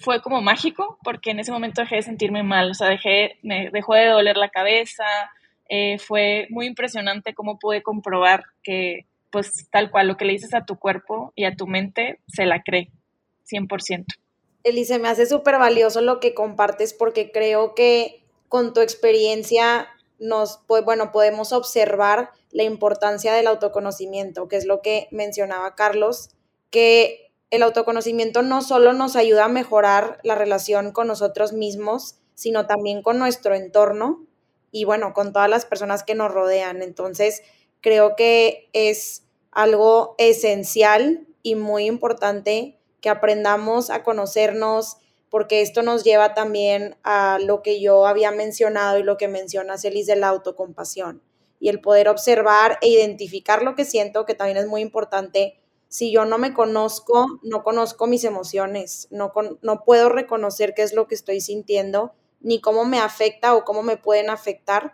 fue 0.00 0.22
como 0.22 0.40
mágico, 0.40 0.98
porque 1.02 1.30
en 1.30 1.40
ese 1.40 1.52
momento 1.52 1.82
dejé 1.82 1.96
de 1.96 2.02
sentirme 2.02 2.42
mal, 2.42 2.70
o 2.70 2.74
sea, 2.74 2.88
dejé, 2.88 3.38
me 3.42 3.70
dejó 3.70 3.94
de 3.94 4.06
doler 4.06 4.36
la 4.36 4.48
cabeza, 4.48 5.04
eh, 5.68 5.98
fue 5.98 6.46
muy 6.50 6.66
impresionante 6.66 7.34
cómo 7.34 7.58
pude 7.58 7.82
comprobar 7.82 8.44
que, 8.62 9.06
pues, 9.30 9.68
tal 9.70 9.90
cual, 9.90 10.08
lo 10.08 10.16
que 10.16 10.24
le 10.24 10.32
dices 10.32 10.54
a 10.54 10.64
tu 10.64 10.78
cuerpo 10.78 11.32
y 11.34 11.44
a 11.44 11.56
tu 11.56 11.66
mente, 11.66 12.20
se 12.26 12.46
la 12.46 12.62
cree, 12.62 12.90
100%. 13.44 14.06
Elise, 14.64 14.98
me 14.98 15.08
hace 15.08 15.26
súper 15.26 15.58
valioso 15.58 16.00
lo 16.00 16.18
que 16.18 16.34
compartes 16.34 16.92
porque 16.92 17.30
creo 17.30 17.74
que 17.74 18.24
con 18.48 18.72
tu 18.72 18.80
experiencia 18.80 19.88
nos, 20.18 20.60
bueno, 20.66 21.12
podemos 21.12 21.52
observar 21.52 22.30
la 22.50 22.62
importancia 22.62 23.32
del 23.32 23.46
autoconocimiento, 23.46 24.48
que 24.48 24.56
es 24.56 24.66
lo 24.66 24.82
que 24.82 25.08
mencionaba 25.10 25.74
Carlos, 25.74 26.30
que 26.70 27.30
el 27.50 27.62
autoconocimiento 27.62 28.42
no 28.42 28.62
solo 28.62 28.92
nos 28.92 29.14
ayuda 29.14 29.44
a 29.44 29.48
mejorar 29.48 30.18
la 30.24 30.34
relación 30.34 30.92
con 30.92 31.06
nosotros 31.06 31.52
mismos, 31.52 32.16
sino 32.34 32.66
también 32.66 33.02
con 33.02 33.18
nuestro 33.18 33.54
entorno 33.54 34.25
y 34.70 34.84
bueno, 34.84 35.12
con 35.14 35.32
todas 35.32 35.48
las 35.48 35.64
personas 35.64 36.02
que 36.02 36.14
nos 36.14 36.32
rodean. 36.32 36.82
Entonces, 36.82 37.42
creo 37.80 38.16
que 38.16 38.68
es 38.72 39.24
algo 39.50 40.14
esencial 40.18 41.26
y 41.42 41.54
muy 41.54 41.86
importante 41.86 42.78
que 43.00 43.08
aprendamos 43.08 43.90
a 43.90 44.02
conocernos, 44.02 44.96
porque 45.30 45.60
esto 45.60 45.82
nos 45.82 46.04
lleva 46.04 46.34
también 46.34 46.96
a 47.02 47.38
lo 47.40 47.62
que 47.62 47.80
yo 47.80 48.06
había 48.06 48.30
mencionado 48.30 48.98
y 48.98 49.02
lo 49.02 49.16
que 49.16 49.28
menciona 49.28 49.78
Celis 49.78 50.06
de 50.06 50.16
la 50.16 50.28
autocompasión 50.28 51.22
y 51.58 51.68
el 51.68 51.80
poder 51.80 52.08
observar 52.08 52.78
e 52.82 52.88
identificar 52.88 53.62
lo 53.62 53.74
que 53.74 53.84
siento, 53.84 54.26
que 54.26 54.34
también 54.34 54.58
es 54.58 54.66
muy 54.66 54.80
importante. 54.82 55.58
Si 55.88 56.10
yo 56.10 56.24
no 56.24 56.38
me 56.38 56.52
conozco, 56.52 57.26
no 57.42 57.62
conozco 57.62 58.06
mis 58.06 58.24
emociones, 58.24 59.08
no, 59.10 59.32
no 59.62 59.84
puedo 59.84 60.08
reconocer 60.08 60.74
qué 60.74 60.82
es 60.82 60.92
lo 60.92 61.06
que 61.06 61.14
estoy 61.14 61.40
sintiendo, 61.40 62.12
ni 62.46 62.60
cómo 62.60 62.84
me 62.84 63.00
afecta 63.00 63.56
o 63.56 63.64
cómo 63.64 63.82
me 63.82 63.96
pueden 63.96 64.30
afectar, 64.30 64.92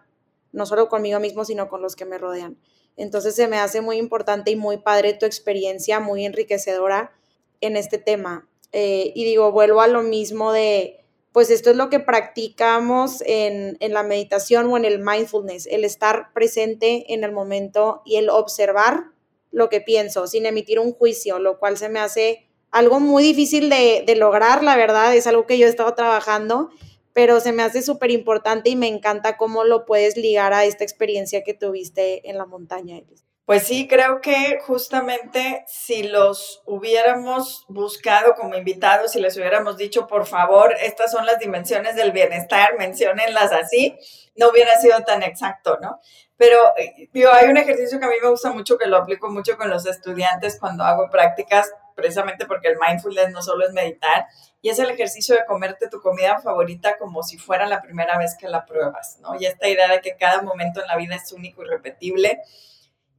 no 0.53 0.65
solo 0.65 0.89
conmigo 0.89 1.21
mismo, 1.21 1.45
sino 1.45 1.69
con 1.69 1.83
los 1.83 1.97
que 1.97 2.07
me 2.07 2.17
rodean. 2.17 2.57
Entonces 2.97 3.35
se 3.35 3.47
me 3.47 3.59
hace 3.59 3.83
muy 3.83 3.99
importante 3.99 4.51
y 4.51 4.57
muy 4.57 4.79
padre 4.79 5.13
tu 5.13 5.27
experiencia, 5.27 6.01
muy 6.01 6.25
enriquecedora 6.25 7.13
en 7.61 7.77
este 7.77 7.99
tema. 7.99 8.49
Eh, 8.73 9.13
y 9.15 9.27
digo, 9.27 9.53
vuelvo 9.53 9.83
a 9.83 9.87
lo 9.87 10.03
mismo 10.03 10.51
de, 10.51 11.05
pues 11.31 11.51
esto 11.51 11.69
es 11.69 11.77
lo 11.77 11.91
que 11.91 12.01
practicamos 12.01 13.23
en, 13.27 13.77
en, 13.81 13.93
la 13.93 14.03
meditación 14.03 14.73
o 14.73 14.79
en 14.79 14.87
el 14.87 14.99
mindfulness, 14.99 15.67
el 15.67 15.85
estar 15.85 16.33
presente 16.33 17.13
en 17.13 17.23
el 17.23 17.33
momento 17.33 18.01
y 18.07 18.17
el 18.17 18.31
observar 18.31 19.11
lo 19.51 19.69
que 19.69 19.83
pienso 19.83 20.27
sin 20.27 20.47
emitir 20.47 20.81
un 20.81 20.95
juicio, 20.95 21.39
lo 21.39 21.59
cual 21.59 21.77
se 21.77 21.91
me 21.91 22.01
hace 22.01 22.49
algo 22.71 22.99
muy 22.99 23.23
difícil 23.23 23.69
de, 23.69 24.05
de 24.07 24.17
lograr, 24.17 24.65
la 24.65 24.75
verdad, 24.75 25.15
es 25.15 25.27
algo 25.27 25.47
que 25.47 25.59
yo 25.59 25.67
he 25.67 25.69
estado 25.69 25.93
trabajando, 25.93 26.71
pero 27.13 27.41
se 27.41 27.53
me 27.53 27.63
hace 27.63 27.83
súper 27.83 28.11
importante 28.11 28.71
y 28.71 28.77
me 28.77 28.89
encanta 28.89 29.37
cómo 29.37 29.65
lo 29.65 29.85
puedes 29.85 30.17
ligar 30.17 30.53
a 30.53 30.65
esta 30.65 30.85
experiencia 30.85 31.43
que 31.45 31.55
tuviste 31.55 32.29
en 32.29 32.39
la 32.39 32.47
montaña. 32.47 33.01
Pues 33.45 33.65
sí, 33.65 33.89
creo 33.89 34.21
que 34.21 34.61
justamente 34.65 35.65
si 35.67 36.05
los 36.05 36.63
hubiéramos 36.65 37.67
buscado 37.69 38.35
como 38.35 38.55
invitados 38.55 39.17
y 39.17 39.21
les 39.21 39.37
hubiéramos 39.37 39.77
dicho, 39.77 40.07
por 40.07 40.27
favor, 40.27 40.75
estas 40.81 41.11
son 41.11 41.27
las 41.27 41.41
dimensiones 41.41 41.97
del 41.97 42.13
bienestar, 42.13 42.79
menciónenlas 42.79 43.53
así, 43.53 43.99
no 44.37 44.49
hubiera 44.51 44.81
sido 44.81 45.01
tan 45.01 45.25
exacto, 45.25 45.77
¿no? 45.83 46.01
Pero 46.37 46.57
eh, 46.77 47.11
hay 47.33 47.49
un 47.49 47.57
ejercicio 47.57 47.99
que 47.99 48.07
a 48.07 48.09
mí 48.09 48.15
me 48.23 48.31
gusta 48.31 48.53
mucho, 48.53 48.79
que 48.79 48.89
lo 48.89 48.97
aplico 48.97 49.29
mucho 49.29 49.57
con 49.57 49.69
los 49.69 49.87
estudiantes 49.87 50.59
cuando 50.59 50.85
hago 50.85 51.11
prácticas, 51.11 51.71
precisamente 51.97 52.47
porque 52.47 52.69
el 52.69 52.79
mindfulness 52.79 53.33
no 53.33 53.43
solo 53.43 53.67
es 53.67 53.73
meditar, 53.73 54.27
y 54.63 54.71
es 54.71 54.79
el 54.79 54.89
ejercicio 54.91 55.35
de 55.35 55.45
comerte 55.45 55.89
tu 55.89 56.01
comida 56.01 56.41
favorita 56.41 56.97
como 56.97 57.25
si 57.25 57.37
fuera 57.37 57.67
la 57.67 57.83
primera 57.83 58.17
vez 58.17 58.37
que 58.39 58.49
la 58.49 58.65
pruebas, 58.65 59.19
¿no? 59.21 59.35
Y 59.39 59.45
esta 59.45 59.69
idea 59.69 59.89
de 59.89 60.01
que 60.01 60.17
cada 60.17 60.41
momento 60.41 60.81
en 60.81 60.87
la 60.87 60.97
vida 60.97 61.17
es 61.17 61.33
único 61.33 61.65
y 61.65 61.67
repetible 61.67 62.41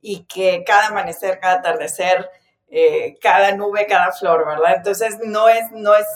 y 0.01 0.23
que 0.23 0.63
cada 0.65 0.87
amanecer, 0.87 1.39
cada 1.39 1.55
atardecer, 1.55 2.29
eh, 2.69 3.17
cada 3.21 3.51
nube, 3.51 3.85
cada 3.87 4.13
flor, 4.13 4.47
¿verdad? 4.47 4.75
Entonces 4.77 5.19
no 5.21 5.49
es, 5.49 5.69
no 5.73 5.93
es 5.95 6.07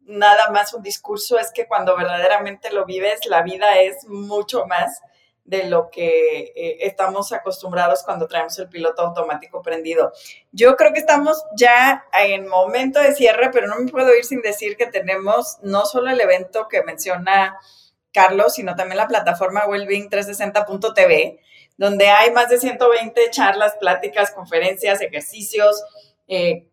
nada 0.00 0.50
más 0.50 0.74
un 0.74 0.82
discurso, 0.82 1.38
es 1.38 1.52
que 1.52 1.68
cuando 1.68 1.96
verdaderamente 1.96 2.72
lo 2.72 2.84
vives, 2.84 3.26
la 3.26 3.42
vida 3.42 3.78
es 3.78 4.06
mucho 4.08 4.66
más 4.66 5.00
de 5.48 5.64
lo 5.64 5.90
que 5.90 6.52
eh, 6.54 6.76
estamos 6.80 7.32
acostumbrados 7.32 8.02
cuando 8.02 8.28
traemos 8.28 8.58
el 8.58 8.68
piloto 8.68 9.00
automático 9.00 9.62
prendido. 9.62 10.12
Yo 10.52 10.76
creo 10.76 10.92
que 10.92 10.98
estamos 10.98 11.42
ya 11.56 12.04
en 12.12 12.46
momento 12.46 13.00
de 13.00 13.14
cierre, 13.14 13.48
pero 13.50 13.66
no 13.66 13.76
me 13.76 13.90
puedo 13.90 14.14
ir 14.14 14.26
sin 14.26 14.42
decir 14.42 14.76
que 14.76 14.86
tenemos 14.86 15.56
no 15.62 15.86
solo 15.86 16.10
el 16.10 16.20
evento 16.20 16.68
que 16.68 16.82
menciona 16.82 17.58
Carlos, 18.12 18.56
sino 18.56 18.76
también 18.76 18.98
la 18.98 19.08
plataforma 19.08 19.64
wellbeing360.tv, 19.64 21.40
donde 21.78 22.08
hay 22.08 22.30
más 22.30 22.50
de 22.50 22.58
120 22.58 23.30
charlas, 23.30 23.74
pláticas, 23.80 24.32
conferencias, 24.32 25.00
ejercicios, 25.00 25.82
eh, 26.26 26.66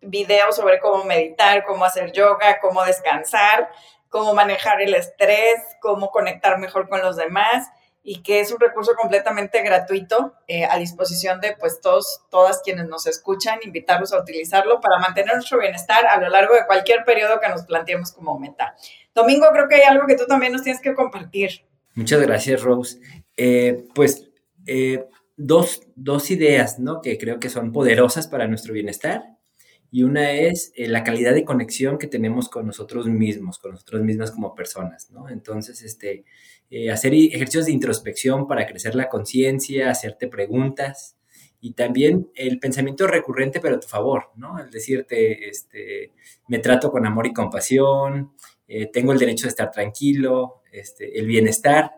videos 0.00 0.56
sobre 0.56 0.80
cómo 0.80 1.04
meditar, 1.04 1.64
cómo 1.66 1.84
hacer 1.84 2.12
yoga, 2.12 2.60
cómo 2.62 2.82
descansar, 2.82 3.68
cómo 4.08 4.32
manejar 4.32 4.80
el 4.80 4.94
estrés, 4.94 5.60
cómo 5.82 6.10
conectar 6.10 6.56
mejor 6.58 6.88
con 6.88 7.02
los 7.02 7.16
demás 7.16 7.68
y 8.08 8.22
que 8.22 8.38
es 8.38 8.52
un 8.52 8.60
recurso 8.60 8.94
completamente 8.94 9.60
gratuito 9.64 10.34
eh, 10.46 10.64
a 10.64 10.78
disposición 10.78 11.40
de 11.40 11.56
pues 11.58 11.80
todos, 11.80 12.22
todas 12.30 12.62
quienes 12.62 12.86
nos 12.86 13.08
escuchan, 13.08 13.58
invitarlos 13.64 14.12
a 14.12 14.20
utilizarlo 14.20 14.80
para 14.80 15.00
mantener 15.00 15.34
nuestro 15.34 15.58
bienestar 15.58 16.06
a 16.06 16.20
lo 16.20 16.28
largo 16.28 16.54
de 16.54 16.66
cualquier 16.66 17.04
periodo 17.04 17.40
que 17.40 17.48
nos 17.48 17.64
planteemos 17.64 18.12
como 18.12 18.38
meta. 18.38 18.76
Domingo, 19.12 19.46
creo 19.52 19.68
que 19.68 19.74
hay 19.74 19.82
algo 19.82 20.06
que 20.06 20.14
tú 20.14 20.24
también 20.24 20.52
nos 20.52 20.62
tienes 20.62 20.80
que 20.80 20.94
compartir. 20.94 21.50
Muchas 21.96 22.22
gracias, 22.22 22.62
Rose. 22.62 23.00
Eh, 23.36 23.88
pues 23.92 24.30
eh, 24.66 25.04
dos, 25.36 25.82
dos, 25.96 26.30
ideas, 26.30 26.78
¿no? 26.78 27.00
Que 27.00 27.18
creo 27.18 27.40
que 27.40 27.48
son 27.48 27.72
poderosas 27.72 28.28
para 28.28 28.46
nuestro 28.46 28.72
bienestar. 28.72 29.24
Y 29.90 30.02
una 30.02 30.32
es 30.32 30.72
eh, 30.76 30.88
la 30.88 31.02
calidad 31.02 31.34
de 31.34 31.44
conexión 31.44 31.98
que 31.98 32.06
tenemos 32.06 32.48
con 32.48 32.66
nosotros 32.66 33.06
mismos, 33.06 33.58
con 33.58 33.72
nosotros 33.72 34.02
mismas 34.02 34.30
como 34.30 34.54
personas, 34.54 35.10
¿no? 35.10 35.28
Entonces, 35.28 35.82
este, 35.82 36.24
eh, 36.70 36.90
hacer 36.90 37.14
ejercicios 37.14 37.66
de 37.66 37.72
introspección 37.72 38.46
para 38.46 38.66
crecer 38.66 38.94
la 38.94 39.08
conciencia, 39.08 39.90
hacerte 39.90 40.28
preguntas 40.28 41.16
y 41.60 41.72
también 41.72 42.30
el 42.34 42.58
pensamiento 42.58 43.06
recurrente 43.06 43.60
pero 43.60 43.76
a 43.76 43.80
tu 43.80 43.88
favor, 43.88 44.30
¿no? 44.36 44.58
El 44.58 44.70
decirte, 44.70 45.48
este, 45.48 46.12
me 46.48 46.58
trato 46.58 46.90
con 46.90 47.06
amor 47.06 47.26
y 47.26 47.32
compasión, 47.32 48.32
tengo 48.92 49.12
el 49.12 49.18
derecho 49.18 49.46
de 49.46 49.50
estar 49.50 49.70
tranquilo, 49.70 50.62
este, 50.72 51.18
el 51.18 51.26
bienestar 51.26 51.92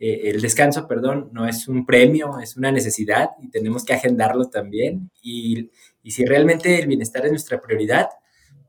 eh, 0.00 0.30
el 0.30 0.40
descanso, 0.40 0.86
perdón, 0.86 1.30
no 1.32 1.48
es 1.48 1.66
un 1.66 1.84
premio, 1.84 2.38
es 2.38 2.56
una 2.56 2.70
necesidad 2.70 3.30
y 3.42 3.50
tenemos 3.50 3.84
que 3.84 3.94
agendarlo 3.94 4.48
también. 4.48 5.10
Y, 5.22 5.70
si 6.04 6.24
realmente 6.24 6.78
el 6.78 6.86
bienestar 6.86 7.26
es 7.26 7.32
nuestra 7.32 7.60
prioridad, 7.60 8.08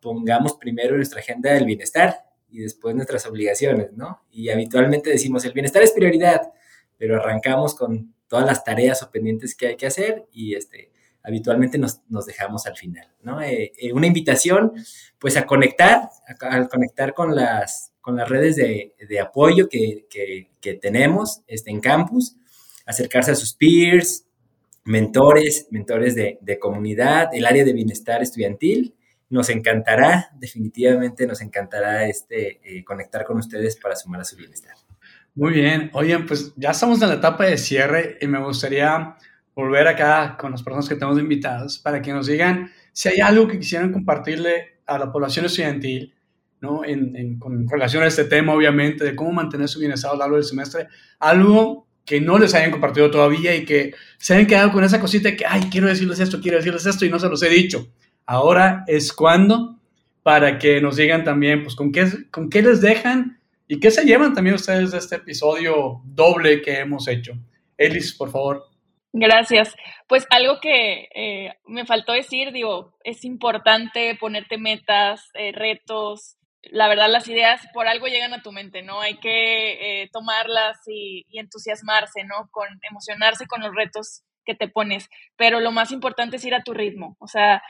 pongamos 0.02 0.56
primero 0.56 0.90
en 0.90 0.98
nuestra 0.98 1.22
agenda 1.22 1.56
el 1.56 1.66
bienestar 1.66 2.26
y 2.50 2.60
después 2.60 2.96
nuestras 2.96 3.26
obligaciones, 3.26 3.94
¿no? 3.94 4.22
Y 4.32 4.50
habitualmente 4.50 5.10
decimos, 5.10 5.46
el 5.46 5.54
bienestar 5.54 5.84
es 5.84 5.92
prioridad, 5.92 6.52
pero 6.98 7.18
arrancamos 7.18 7.76
con 7.76 8.14
todas 8.28 8.46
las 8.46 8.64
tareas 8.64 9.02
o 9.04 9.12
pendientes 9.12 9.56
que 9.56 9.68
hay 9.68 9.76
que 9.76 9.88
hacer 9.88 10.26
y 10.32 10.56
este, 10.56 10.92
habitualmente 11.24 11.78
nos, 11.78 12.02
dejamos 12.26 12.66
al 12.66 12.76
final, 12.76 13.08
¿no? 13.22 13.42
Eh, 13.42 13.72
eh, 13.78 13.94
una 13.94 14.08
invitación, 14.08 14.74
pues, 15.18 15.38
a 15.38 15.46
conectar, 15.46 16.10
a 16.28 16.68
conectar 16.68 17.14
con 17.14 17.36
las, 17.36 17.94
con 18.02 18.16
las 18.16 18.28
redes 18.28 18.56
de, 18.56 19.20
apoyo 19.20 19.70
que, 19.70 20.08
tenemos 20.82 21.42
este, 21.48 21.72
en 21.72 21.80
campus, 21.80 22.36
acercarse 22.86 23.32
a 23.32 23.36
sus 23.36 23.54
peers, 23.54 24.26
mentores, 24.84 25.68
mentores 25.70 26.16
de, 26.16 26.60
comunidad, 26.60 27.30
el 27.34 27.46
área 27.46 27.64
de 27.64 27.74
bienestar 27.74 28.22
estudiantil. 28.22 28.96
Nos 29.30 29.50
encantará, 29.50 30.32
definitivamente 30.38 31.28
nos 31.28 31.42
encantará 31.42 32.08
este, 32.08 32.60
eh, 32.64 32.84
conectar 32.84 33.24
con 33.26 33.38
ustedes 33.38 33.78
para 33.78 33.96
sumar 33.96 34.22
a 34.22 34.26
su 34.26 34.36
bienestar. 34.36 34.74
Muy 35.36 35.54
bien, 35.54 35.92
oigan, 35.94 36.26
pues 36.26 36.54
ya 36.56 36.72
estamos 36.72 37.02
en 37.02 37.10
la 37.10 37.16
etapa 37.16 37.46
de 37.46 37.58
cierre 37.58 38.18
y 38.20 38.28
me 38.28 38.40
gustaría 38.44 39.16
volver 39.54 39.88
acá 39.88 40.36
con 40.40 40.52
las 40.52 40.64
personas 40.64 40.90
que 40.90 40.96
tenemos 40.96 41.20
invitadas 41.20 41.78
para 41.78 42.02
que 42.02 42.12
nos 42.12 42.28
digan 42.28 42.72
si 42.92 43.10
hay 43.10 43.20
algo 43.20 43.48
que 43.48 43.60
quisieran 43.60 43.92
compartirle 43.92 44.80
a 44.86 44.98
la 44.98 45.12
población 45.12 45.46
estudiantil 45.46 46.14
¿no? 46.62 46.84
En, 46.84 47.40
con 47.40 47.68
relación 47.68 48.04
a 48.04 48.08
este 48.08 48.26
tema, 48.26 48.54
obviamente, 48.54 49.04
de 49.04 49.16
cómo 49.16 49.32
mantener 49.32 49.68
su 49.68 49.80
bienestar 49.80 50.12
a 50.12 50.14
lo 50.14 50.20
largo 50.20 50.36
del 50.36 50.46
semestre, 50.46 50.88
algo 51.20 51.88
que 52.06 52.20
no 52.20 52.38
les 52.38 52.54
hayan 52.54 52.72
compartido 52.72 53.12
todavía 53.12 53.56
y 53.56 53.66
que 53.66 53.94
se 54.18 54.34
hayan 54.34 54.48
quedado 54.48 54.72
con 54.72 54.84
esa 54.84 55.00
cosita 55.00 55.36
que, 55.36 55.46
ay, 55.46 55.70
quiero 55.72 55.88
decirles 55.88 56.20
esto, 56.20 56.42
quiero 56.42 56.58
decirles 56.58 56.86
esto 56.86 57.06
y 57.06 57.10
no 57.10 57.20
se 57.20 57.30
los 57.30 57.42
he 57.44 57.50
dicho. 57.50 57.88
Ahora 58.32 58.84
es 58.86 59.12
cuando 59.12 59.80
para 60.22 60.60
que 60.60 60.80
nos 60.82 60.98
digan 60.98 61.24
también, 61.24 61.64
pues, 61.64 61.76
con 61.76 61.92
qué, 61.92 62.06
con 62.30 62.48
qué 62.52 62.62
les 62.62 62.80
dejan 62.80 63.40
y 63.68 63.80
qué 63.80 63.90
se 63.90 64.06
llevan 64.06 64.36
también 64.36 64.54
ustedes 64.54 64.92
de 64.92 65.00
este 65.00 65.16
episodio 65.16 66.02
doble 66.06 66.62
que 66.62 66.78
hemos 66.78 67.08
hecho. 67.08 67.34
Elis, 67.76 68.14
por 68.14 68.30
favor. 68.30 68.68
Gracias. 69.14 69.76
Pues 70.08 70.28
algo 70.30 70.60
que 70.62 71.10
eh, 71.16 71.56
me 71.66 71.88
faltó 71.88 72.12
decir, 72.12 72.52
digo, 72.52 72.94
es 73.04 73.26
importante 73.26 74.16
ponerte 74.20 74.60
metas, 74.60 75.32
eh, 75.34 75.52
retos. 75.52 76.36
La 76.62 76.88
verdad, 76.88 77.10
las 77.10 77.28
ideas 77.28 77.62
por 77.74 77.88
algo 77.88 78.06
llegan 78.06 78.36
a 78.36 78.44
tu 78.44 78.52
mente, 78.52 78.84
¿no? 78.84 79.02
Hay 79.02 79.18
que 79.18 80.04
eh, 80.04 80.10
tomarlas 80.14 80.78
y, 80.86 81.26
y, 81.30 81.40
entusiasmarse, 81.40 82.26
¿no? 82.26 82.48
Con 82.52 82.68
emocionarse 82.88 83.48
con 83.48 83.62
los 83.62 83.74
retos 83.74 84.22
que 84.50 84.56
te 84.56 84.68
pones. 84.68 85.10
Pero 85.38 85.60
lo 85.60 85.72
más 85.72 85.92
importante 85.92 86.38
es 86.38 86.46
ir 86.46 86.56
a 86.56 86.64
tu 86.64 86.74
ritmo. 86.74 87.16
O 87.20 87.28
sea, 87.28 87.62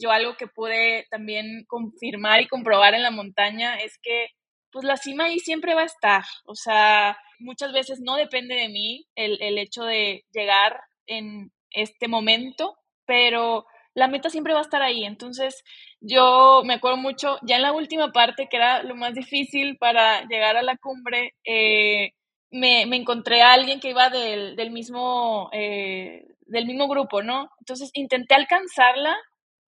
yo 0.00 0.10
algo 0.10 0.36
que 0.36 0.46
pude 0.46 1.06
también 1.10 1.64
confirmar 1.66 2.42
y 2.42 2.48
comprobar 2.48 2.94
en 2.94 3.02
la 3.02 3.10
montaña 3.10 3.76
es 3.76 3.98
que 4.02 4.26
pues 4.70 4.84
la 4.84 4.96
cima 4.96 5.24
ahí 5.24 5.38
siempre 5.38 5.74
va 5.74 5.82
a 5.82 5.86
estar. 5.86 6.24
O 6.44 6.54
sea, 6.54 7.16
muchas 7.38 7.72
veces 7.72 8.00
no 8.00 8.16
depende 8.16 8.54
de 8.54 8.68
mí 8.68 9.06
el, 9.14 9.40
el 9.40 9.58
hecho 9.58 9.84
de 9.84 10.24
llegar 10.32 10.80
en 11.06 11.52
este 11.70 12.08
momento, 12.08 12.76
pero 13.06 13.66
la 13.94 14.08
meta 14.08 14.30
siempre 14.30 14.54
va 14.54 14.60
a 14.60 14.68
estar 14.68 14.82
ahí. 14.82 15.04
Entonces, 15.04 15.62
yo 16.00 16.62
me 16.64 16.74
acuerdo 16.74 16.96
mucho, 16.96 17.38
ya 17.42 17.56
en 17.56 17.62
la 17.62 17.72
última 17.72 18.12
parte, 18.12 18.48
que 18.50 18.56
era 18.56 18.82
lo 18.82 18.94
más 18.94 19.14
difícil 19.14 19.76
para 19.78 20.26
llegar 20.26 20.56
a 20.56 20.62
la 20.62 20.76
cumbre, 20.76 21.34
eh, 21.44 22.12
me, 22.52 22.86
me, 22.86 22.96
encontré 22.96 23.42
a 23.42 23.52
alguien 23.52 23.80
que 23.80 23.90
iba 23.90 24.10
del, 24.10 24.56
del 24.56 24.70
mismo, 24.70 25.50
eh, 25.52 26.26
del 26.42 26.66
mismo 26.66 26.88
grupo, 26.88 27.22
¿no? 27.22 27.50
Entonces, 27.60 27.90
intenté 27.94 28.34
alcanzarla 28.34 29.16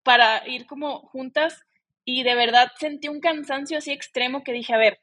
para 0.04 0.48
ir 0.48 0.66
como 0.68 1.00
juntas 1.00 1.62
y 2.06 2.24
de 2.24 2.36
verdad 2.36 2.68
sentí 2.78 3.08
un 3.08 3.22
cansancio 3.22 3.78
así 3.78 3.92
extremo 3.92 4.44
que 4.44 4.54
dije, 4.54 4.74
a 4.74 4.78
ver, 4.78 5.00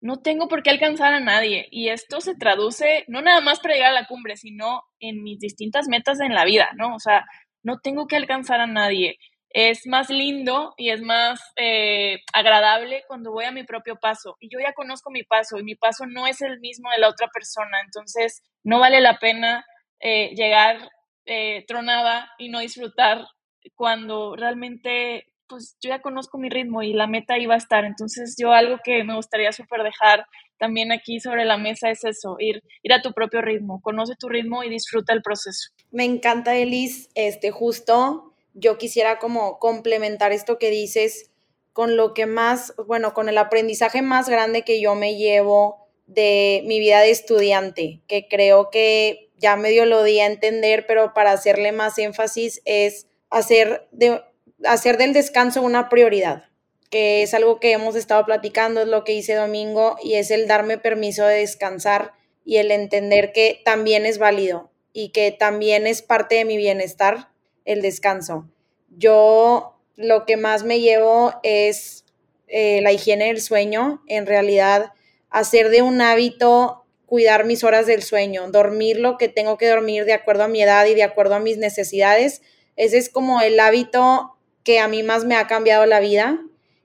no 0.00 0.20
tengo 0.20 0.48
por 0.48 0.62
qué 0.62 0.70
alcanzar 0.70 1.14
a 1.14 1.20
nadie. 1.20 1.68
Y 1.70 1.88
esto 1.88 2.20
se 2.20 2.34
traduce 2.34 3.04
no 3.06 3.22
nada 3.22 3.40
más 3.40 3.60
para 3.60 3.74
llegar 3.74 3.90
a 3.90 4.00
la 4.00 4.06
cumbre, 4.08 4.36
sino 4.36 4.82
en 4.98 5.22
mis 5.22 5.38
distintas 5.38 5.86
metas 5.88 6.20
en 6.20 6.34
la 6.34 6.44
vida, 6.44 6.70
¿no? 6.76 6.94
O 6.96 6.98
sea, 6.98 7.24
no 7.62 7.78
tengo 7.78 8.08
que 8.08 8.16
alcanzar 8.16 8.60
a 8.60 8.66
nadie. 8.66 9.18
Es 9.54 9.86
más 9.86 10.08
lindo 10.08 10.74
y 10.76 10.90
es 10.90 11.02
más 11.02 11.40
eh, 11.56 12.20
agradable 12.32 13.04
cuando 13.06 13.32
voy 13.32 13.44
a 13.44 13.52
mi 13.52 13.64
propio 13.64 13.96
paso. 13.96 14.36
Y 14.40 14.48
yo 14.48 14.58
ya 14.60 14.72
conozco 14.72 15.10
mi 15.10 15.22
paso 15.24 15.58
y 15.58 15.62
mi 15.62 15.74
paso 15.74 16.06
no 16.06 16.26
es 16.26 16.40
el 16.42 16.60
mismo 16.60 16.90
de 16.90 16.98
la 16.98 17.08
otra 17.08 17.28
persona. 17.28 17.80
Entonces, 17.84 18.42
no 18.64 18.78
vale 18.78 19.00
la 19.00 19.18
pena 19.18 19.64
eh, 20.00 20.34
llegar 20.34 20.90
eh, 21.26 21.64
tronada 21.68 22.30
y 22.38 22.48
no 22.48 22.60
disfrutar 22.60 23.26
cuando 23.74 24.34
realmente 24.36 25.26
pues 25.46 25.76
yo 25.82 25.90
ya 25.90 26.00
conozco 26.00 26.38
mi 26.38 26.48
ritmo 26.48 26.82
y 26.82 26.94
la 26.94 27.06
meta 27.06 27.38
iba 27.38 27.54
a 27.54 27.58
estar. 27.58 27.84
Entonces 27.84 28.36
yo 28.40 28.52
algo 28.52 28.78
que 28.82 29.04
me 29.04 29.14
gustaría 29.14 29.52
súper 29.52 29.82
dejar 29.82 30.26
también 30.58 30.92
aquí 30.92 31.20
sobre 31.20 31.44
la 31.44 31.58
mesa 31.58 31.90
es 31.90 32.04
eso, 32.04 32.36
ir, 32.38 32.62
ir 32.82 32.92
a 32.92 33.02
tu 33.02 33.12
propio 33.12 33.42
ritmo, 33.42 33.80
conoce 33.82 34.14
tu 34.18 34.28
ritmo 34.28 34.62
y 34.62 34.70
disfruta 34.70 35.12
el 35.12 35.20
proceso. 35.20 35.70
Me 35.90 36.04
encanta, 36.04 36.54
Elis, 36.54 37.10
este, 37.14 37.50
justo 37.50 38.31
yo 38.54 38.78
quisiera 38.78 39.18
como 39.18 39.58
complementar 39.58 40.32
esto 40.32 40.58
que 40.58 40.70
dices 40.70 41.30
con 41.72 41.96
lo 41.96 42.12
que 42.14 42.26
más, 42.26 42.74
bueno, 42.86 43.14
con 43.14 43.28
el 43.28 43.38
aprendizaje 43.38 44.02
más 44.02 44.28
grande 44.28 44.62
que 44.62 44.80
yo 44.80 44.94
me 44.94 45.16
llevo 45.16 45.88
de 46.06 46.62
mi 46.66 46.78
vida 46.78 47.00
de 47.00 47.10
estudiante, 47.10 48.02
que 48.06 48.28
creo 48.28 48.70
que 48.70 49.30
ya 49.38 49.56
medio 49.56 49.86
lo 49.86 50.02
di 50.02 50.20
a 50.20 50.26
entender, 50.26 50.86
pero 50.86 51.14
para 51.14 51.32
hacerle 51.32 51.72
más 51.72 51.98
énfasis 51.98 52.60
es 52.64 53.06
hacer 53.30 53.88
de 53.90 54.22
hacer 54.64 54.98
del 54.98 55.12
descanso 55.12 55.62
una 55.62 55.88
prioridad, 55.88 56.44
que 56.90 57.22
es 57.22 57.34
algo 57.34 57.58
que 57.58 57.72
hemos 57.72 57.96
estado 57.96 58.24
platicando, 58.24 58.82
es 58.82 58.88
lo 58.88 59.02
que 59.02 59.14
hice 59.14 59.34
domingo, 59.34 59.96
y 60.02 60.14
es 60.14 60.30
el 60.30 60.46
darme 60.46 60.78
permiso 60.78 61.24
de 61.26 61.38
descansar 61.38 62.12
y 62.44 62.58
el 62.58 62.70
entender 62.70 63.32
que 63.32 63.60
también 63.64 64.06
es 64.06 64.18
válido 64.18 64.70
y 64.92 65.08
que 65.10 65.32
también 65.32 65.86
es 65.86 66.02
parte 66.02 66.36
de 66.36 66.44
mi 66.44 66.56
bienestar 66.56 67.31
el 67.64 67.82
descanso. 67.82 68.48
Yo 68.96 69.78
lo 69.96 70.24
que 70.26 70.36
más 70.36 70.64
me 70.64 70.80
llevo 70.80 71.34
es 71.42 72.04
eh, 72.48 72.80
la 72.82 72.92
higiene 72.92 73.26
del 73.26 73.40
sueño, 73.40 74.02
en 74.06 74.26
realidad 74.26 74.92
hacer 75.30 75.70
de 75.70 75.82
un 75.82 76.00
hábito 76.00 76.84
cuidar 77.06 77.44
mis 77.44 77.64
horas 77.64 77.86
del 77.86 78.02
sueño, 78.02 78.50
dormir 78.50 78.98
lo 78.98 79.18
que 79.18 79.28
tengo 79.28 79.58
que 79.58 79.68
dormir 79.68 80.04
de 80.04 80.12
acuerdo 80.12 80.44
a 80.44 80.48
mi 80.48 80.62
edad 80.62 80.86
y 80.86 80.94
de 80.94 81.02
acuerdo 81.02 81.34
a 81.34 81.40
mis 81.40 81.58
necesidades. 81.58 82.42
Ese 82.76 82.98
es 82.98 83.08
como 83.08 83.40
el 83.40 83.58
hábito 83.60 84.36
que 84.64 84.78
a 84.78 84.88
mí 84.88 85.02
más 85.02 85.24
me 85.24 85.36
ha 85.36 85.46
cambiado 85.46 85.84
la 85.86 86.00
vida 86.00 86.38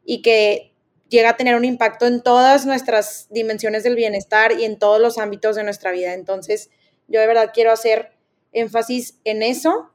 y 0.06 0.22
que 0.22 0.74
llega 1.10 1.30
a 1.30 1.38
tener 1.38 1.56
un 1.56 1.66
impacto 1.66 2.06
en 2.06 2.22
todas 2.22 2.66
nuestras 2.66 3.28
dimensiones 3.30 3.84
del 3.84 3.96
bienestar 3.96 4.54
y 4.60 4.66
en 4.66 4.80
todos 4.80 5.00
los 5.00 5.18
ámbitos 5.18 5.56
de 5.56 5.64
nuestra 5.64 5.92
vida. 5.92 6.14
Entonces, 6.14 6.70
yo 7.08 7.22
de 7.22 7.28
verdad 7.28 7.52
quiero 7.54 7.72
hacer 7.72 8.12
énfasis 8.52 9.20
en 9.24 9.44
eso 9.44 9.92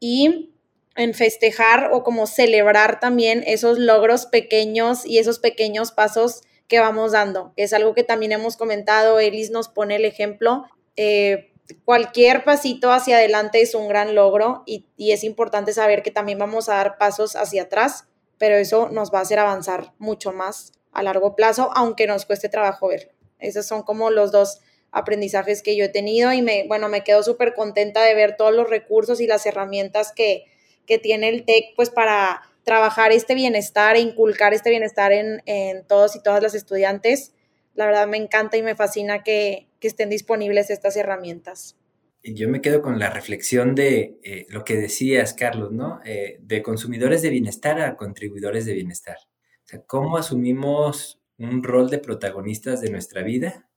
y 0.00 0.54
en 0.96 1.14
festejar 1.14 1.90
o 1.92 2.04
como 2.04 2.26
celebrar 2.26 3.00
también 3.00 3.42
esos 3.46 3.78
logros 3.78 4.26
pequeños 4.26 5.04
y 5.04 5.18
esos 5.18 5.38
pequeños 5.38 5.92
pasos 5.92 6.42
que 6.68 6.80
vamos 6.80 7.12
dando. 7.12 7.52
Es 7.56 7.72
algo 7.72 7.94
que 7.94 8.04
también 8.04 8.32
hemos 8.32 8.56
comentado, 8.56 9.18
Elis 9.18 9.50
nos 9.50 9.68
pone 9.68 9.96
el 9.96 10.04
ejemplo. 10.04 10.64
Eh, 10.96 11.52
cualquier 11.84 12.44
pasito 12.44 12.92
hacia 12.92 13.16
adelante 13.16 13.60
es 13.60 13.74
un 13.74 13.88
gran 13.88 14.14
logro 14.14 14.62
y, 14.66 14.86
es 14.98 15.24
importante 15.24 15.72
saber 15.72 16.02
que 16.02 16.10
también 16.10 16.38
vamos 16.38 16.68
a 16.68 16.74
dar 16.74 16.98
pasos 16.98 17.36
hacia 17.36 17.62
atrás, 17.62 18.06
pero 18.38 18.56
eso 18.56 18.88
nos 18.90 19.12
va 19.12 19.18
a 19.18 19.22
hacer 19.22 19.38
avanzar 19.38 19.92
mucho 19.98 20.32
más 20.32 20.72
a 20.92 21.02
largo 21.02 21.34
plazo, 21.34 21.70
aunque 21.74 22.06
nos 22.06 22.24
cueste 22.24 22.48
trabajo 22.48 22.88
verlo. 22.88 23.12
Esos 23.38 23.66
son 23.66 23.82
como 23.82 24.10
los 24.10 24.32
dos 24.32 24.60
aprendizajes 24.94 25.62
que 25.62 25.76
yo 25.76 25.84
he 25.84 25.88
tenido 25.88 26.32
y 26.32 26.40
me, 26.40 26.66
bueno, 26.68 26.88
me 26.88 27.02
quedo 27.02 27.22
súper 27.22 27.52
contenta 27.52 28.02
de 28.02 28.14
ver 28.14 28.36
todos 28.36 28.54
los 28.54 28.70
recursos 28.70 29.20
y 29.20 29.26
las 29.26 29.44
herramientas 29.44 30.12
que, 30.14 30.44
que 30.86 30.98
tiene 30.98 31.28
el 31.28 31.44
TEC 31.44 31.74
pues 31.74 31.90
para 31.90 32.42
trabajar 32.62 33.12
este 33.12 33.34
bienestar 33.34 33.96
e 33.96 34.00
inculcar 34.00 34.54
este 34.54 34.70
bienestar 34.70 35.12
en, 35.12 35.42
en 35.46 35.84
todos 35.86 36.16
y 36.16 36.22
todas 36.22 36.42
las 36.42 36.54
estudiantes. 36.54 37.34
La 37.74 37.86
verdad 37.86 38.06
me 38.06 38.16
encanta 38.16 38.56
y 38.56 38.62
me 38.62 38.76
fascina 38.76 39.24
que, 39.24 39.66
que 39.80 39.88
estén 39.88 40.08
disponibles 40.08 40.70
estas 40.70 40.96
herramientas. 40.96 41.76
Yo 42.22 42.48
me 42.48 42.62
quedo 42.62 42.80
con 42.80 42.98
la 42.98 43.10
reflexión 43.10 43.74
de 43.74 44.18
eh, 44.22 44.46
lo 44.48 44.64
que 44.64 44.76
decías, 44.76 45.34
Carlos, 45.34 45.72
¿no? 45.72 46.00
Eh, 46.06 46.38
de 46.40 46.62
consumidores 46.62 47.20
de 47.20 47.28
bienestar 47.28 47.80
a 47.82 47.96
contribuidores 47.96 48.64
de 48.64 48.72
bienestar. 48.72 49.16
O 49.18 49.66
sea, 49.66 49.82
cómo 49.82 50.16
asumimos 50.16 51.20
un 51.36 51.62
rol 51.62 51.90
de 51.90 51.98
protagonistas 51.98 52.80
de 52.80 52.90
nuestra 52.90 53.22
vida 53.22 53.68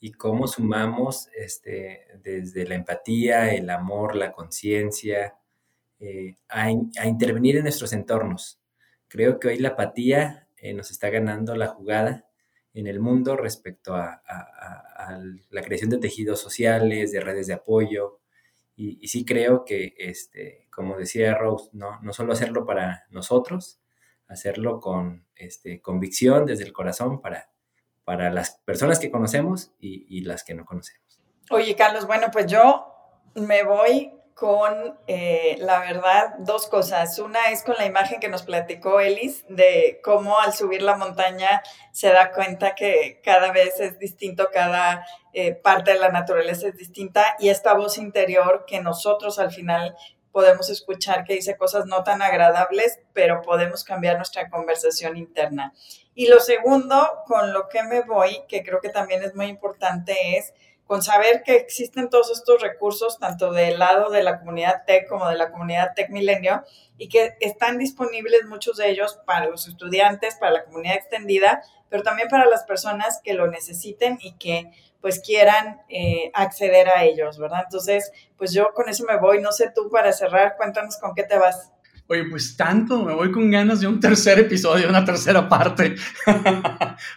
y 0.00 0.12
cómo 0.12 0.46
sumamos 0.46 1.28
este, 1.36 2.06
desde 2.22 2.66
la 2.66 2.76
empatía, 2.76 3.52
el 3.54 3.68
amor, 3.70 4.14
la 4.14 4.32
conciencia, 4.32 5.36
eh, 6.00 6.36
a, 6.48 6.70
intervenir 6.70 7.56
en 7.56 7.64
nuestros 7.64 7.92
entornos. 7.92 8.60
Creo 9.08 9.40
que 9.40 9.48
hoy 9.48 9.58
la 9.58 9.70
apatía 9.70 10.48
nos 10.74 10.90
está 10.90 11.08
ganando 11.08 11.54
la 11.54 11.68
jugada 11.68 12.26
en 12.74 12.86
el 12.86 13.00
mundo 13.00 13.36
respecto 13.36 13.94
a, 13.94 14.22
la 15.50 15.62
creación 15.62 15.90
de 15.90 15.98
tejidos 15.98 16.40
sociales, 16.40 17.12
de 17.12 17.20
redes 17.20 17.46
de 17.46 17.54
apoyo. 17.54 18.20
Y, 18.76 19.06
sí 19.08 19.24
creo 19.24 19.64
que, 19.64 19.94
este, 19.98 20.68
como 20.70 20.96
decía 20.96 21.34
Rose, 21.34 21.70
no, 21.72 22.00
no 22.02 22.12
solo 22.12 22.32
hacerlo 22.32 22.66
para 22.66 23.06
nosotros, 23.10 23.80
hacerlo 24.28 24.80
con 24.80 25.24
este, 25.34 25.80
convicción 25.80 26.46
desde 26.46 26.64
el 26.64 26.72
corazón 26.72 27.20
para, 27.20 27.50
para 28.08 28.30
las 28.30 28.52
personas 28.64 28.98
que 28.98 29.10
conocemos 29.10 29.70
y, 29.78 30.22
las 30.22 30.42
que 30.42 30.54
no 30.54 30.64
conocemos. 30.64 31.20
Oye, 31.50 31.76
Carlos, 31.76 32.06
bueno, 32.06 32.28
pues 32.32 32.46
yo 32.46 32.86
me 33.34 33.64
voy 33.64 34.14
con, 34.32 34.98
eh, 35.06 35.56
la 35.58 35.80
verdad, 35.80 36.36
dos 36.38 36.68
cosas. 36.68 37.18
Una 37.18 37.50
es 37.50 37.62
con 37.62 37.76
la 37.76 37.84
imagen 37.84 38.18
que 38.18 38.30
nos 38.30 38.44
platicó 38.44 39.00
Elis 39.00 39.44
de 39.50 40.00
cómo 40.02 40.40
al 40.40 40.54
subir 40.54 40.80
la 40.80 40.96
montaña 40.96 41.62
se 41.92 42.08
da 42.08 42.32
cuenta 42.32 42.74
que 42.74 43.20
cada 43.22 43.52
vez 43.52 43.78
es 43.78 43.98
distinto, 43.98 44.48
cada 44.50 45.04
eh, 45.34 45.52
parte 45.52 45.92
de 45.92 45.98
la 45.98 46.08
naturaleza 46.08 46.68
es 46.68 46.78
distinta 46.78 47.36
y 47.38 47.50
esta 47.50 47.74
voz 47.74 47.98
interior 47.98 48.64
que 48.66 48.80
nosotros 48.80 49.38
al 49.38 49.50
final 49.50 49.94
podemos 50.32 50.70
escuchar 50.70 51.24
que 51.24 51.34
dice 51.34 51.56
cosas 51.56 51.86
no 51.86 52.04
tan 52.04 52.22
agradables, 52.22 53.00
pero 53.12 53.42
podemos 53.42 53.84
cambiar 53.84 54.16
nuestra 54.16 54.48
conversación 54.48 55.16
interna. 55.16 55.74
Y 56.18 56.26
lo 56.26 56.40
segundo, 56.40 57.22
con 57.28 57.52
lo 57.52 57.68
que 57.68 57.84
me 57.84 58.00
voy, 58.00 58.42
que 58.48 58.64
creo 58.64 58.80
que 58.80 58.88
también 58.88 59.22
es 59.22 59.36
muy 59.36 59.46
importante, 59.46 60.36
es 60.36 60.52
con 60.84 61.00
saber 61.00 61.44
que 61.44 61.54
existen 61.54 62.10
todos 62.10 62.32
estos 62.32 62.60
recursos, 62.60 63.20
tanto 63.20 63.52
del 63.52 63.78
lado 63.78 64.10
de 64.10 64.24
la 64.24 64.40
comunidad 64.40 64.82
tech 64.84 65.06
como 65.06 65.28
de 65.28 65.36
la 65.36 65.52
comunidad 65.52 65.92
tech 65.94 66.10
milenio, 66.10 66.64
y 66.96 67.08
que 67.08 67.36
están 67.38 67.78
disponibles 67.78 68.46
muchos 68.46 68.78
de 68.78 68.90
ellos 68.90 69.20
para 69.26 69.46
los 69.46 69.68
estudiantes, 69.68 70.34
para 70.34 70.50
la 70.50 70.64
comunidad 70.64 70.96
extendida, 70.96 71.62
pero 71.88 72.02
también 72.02 72.26
para 72.26 72.46
las 72.46 72.64
personas 72.64 73.20
que 73.22 73.34
lo 73.34 73.46
necesiten 73.46 74.18
y 74.20 74.32
que 74.38 74.72
pues 75.00 75.20
quieran 75.20 75.82
eh, 75.88 76.32
acceder 76.34 76.88
a 76.88 77.04
ellos, 77.04 77.38
¿verdad? 77.38 77.60
Entonces, 77.62 78.10
pues 78.36 78.52
yo 78.52 78.74
con 78.74 78.88
eso 78.88 79.04
me 79.04 79.18
voy. 79.18 79.40
No 79.40 79.52
sé 79.52 79.70
tú 79.72 79.88
para 79.88 80.12
cerrar, 80.12 80.56
cuéntanos 80.56 80.96
con 80.96 81.14
qué 81.14 81.22
te 81.22 81.38
vas. 81.38 81.70
Oye, 82.10 82.24
pues 82.24 82.56
tanto, 82.56 83.04
me 83.04 83.12
voy 83.12 83.30
con 83.30 83.50
ganas 83.50 83.82
de 83.82 83.86
un 83.86 84.00
tercer 84.00 84.38
episodio, 84.38 84.88
una 84.88 85.04
tercera 85.04 85.46
parte. 85.46 85.94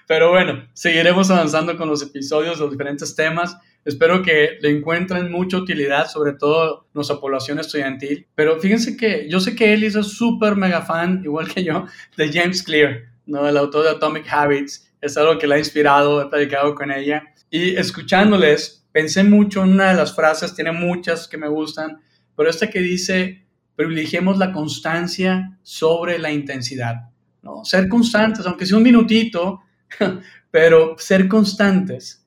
Pero 0.08 0.32
bueno, 0.32 0.68
seguiremos 0.74 1.32
avanzando 1.32 1.78
con 1.78 1.88
los 1.88 2.02
episodios, 2.02 2.60
los 2.60 2.72
diferentes 2.72 3.16
temas. 3.16 3.58
Espero 3.86 4.22
que 4.22 4.58
le 4.60 4.70
encuentren 4.70 5.32
mucha 5.32 5.56
utilidad, 5.56 6.10
sobre 6.10 6.34
todo 6.34 6.90
nuestra 6.94 7.22
población 7.22 7.58
estudiantil. 7.60 8.28
Pero 8.36 8.60
fíjense 8.60 8.98
que 8.98 9.30
yo 9.30 9.40
sé 9.40 9.56
que 9.56 9.74
él 9.74 9.86
es 9.86 9.94
súper 9.94 10.58
mega 10.58 10.82
fan, 10.82 11.22
igual 11.24 11.48
que 11.48 11.64
yo, 11.64 11.86
de 12.18 12.30
James 12.30 12.62
Clear, 12.62 13.04
¿no? 13.26 13.48
el 13.48 13.56
autor 13.56 13.86
de 13.86 13.92
Atomic 13.92 14.26
Habits. 14.30 14.92
Es 15.00 15.16
algo 15.16 15.38
que 15.40 15.48
le 15.48 15.56
ha 15.56 15.60
inspirado, 15.60 16.22
he 16.22 16.28
platicado 16.28 16.76
con 16.76 16.92
ella. 16.92 17.24
Y 17.50 17.78
escuchándoles, 17.78 18.86
pensé 18.92 19.24
mucho 19.24 19.64
en 19.64 19.72
una 19.72 19.92
de 19.92 19.96
las 19.96 20.14
frases, 20.14 20.54
tiene 20.54 20.74
muchas 20.74 21.30
que 21.30 21.38
me 21.38 21.48
gustan, 21.48 22.02
pero 22.36 22.50
esta 22.50 22.70
que 22.70 22.82
dice, 22.82 23.41
privilegiemos 23.82 24.38
la 24.38 24.52
constancia 24.52 25.58
sobre 25.64 26.20
la 26.20 26.32
intensidad. 26.32 27.10
¿no? 27.42 27.66
Ser 27.66 27.90
constantes, 27.90 28.46
aunque 28.46 28.68
sea 28.68 28.78
un 28.78 28.84
minutito, 28.84 29.62
pero 30.52 30.96
ser 31.00 31.28
constantes 31.28 32.24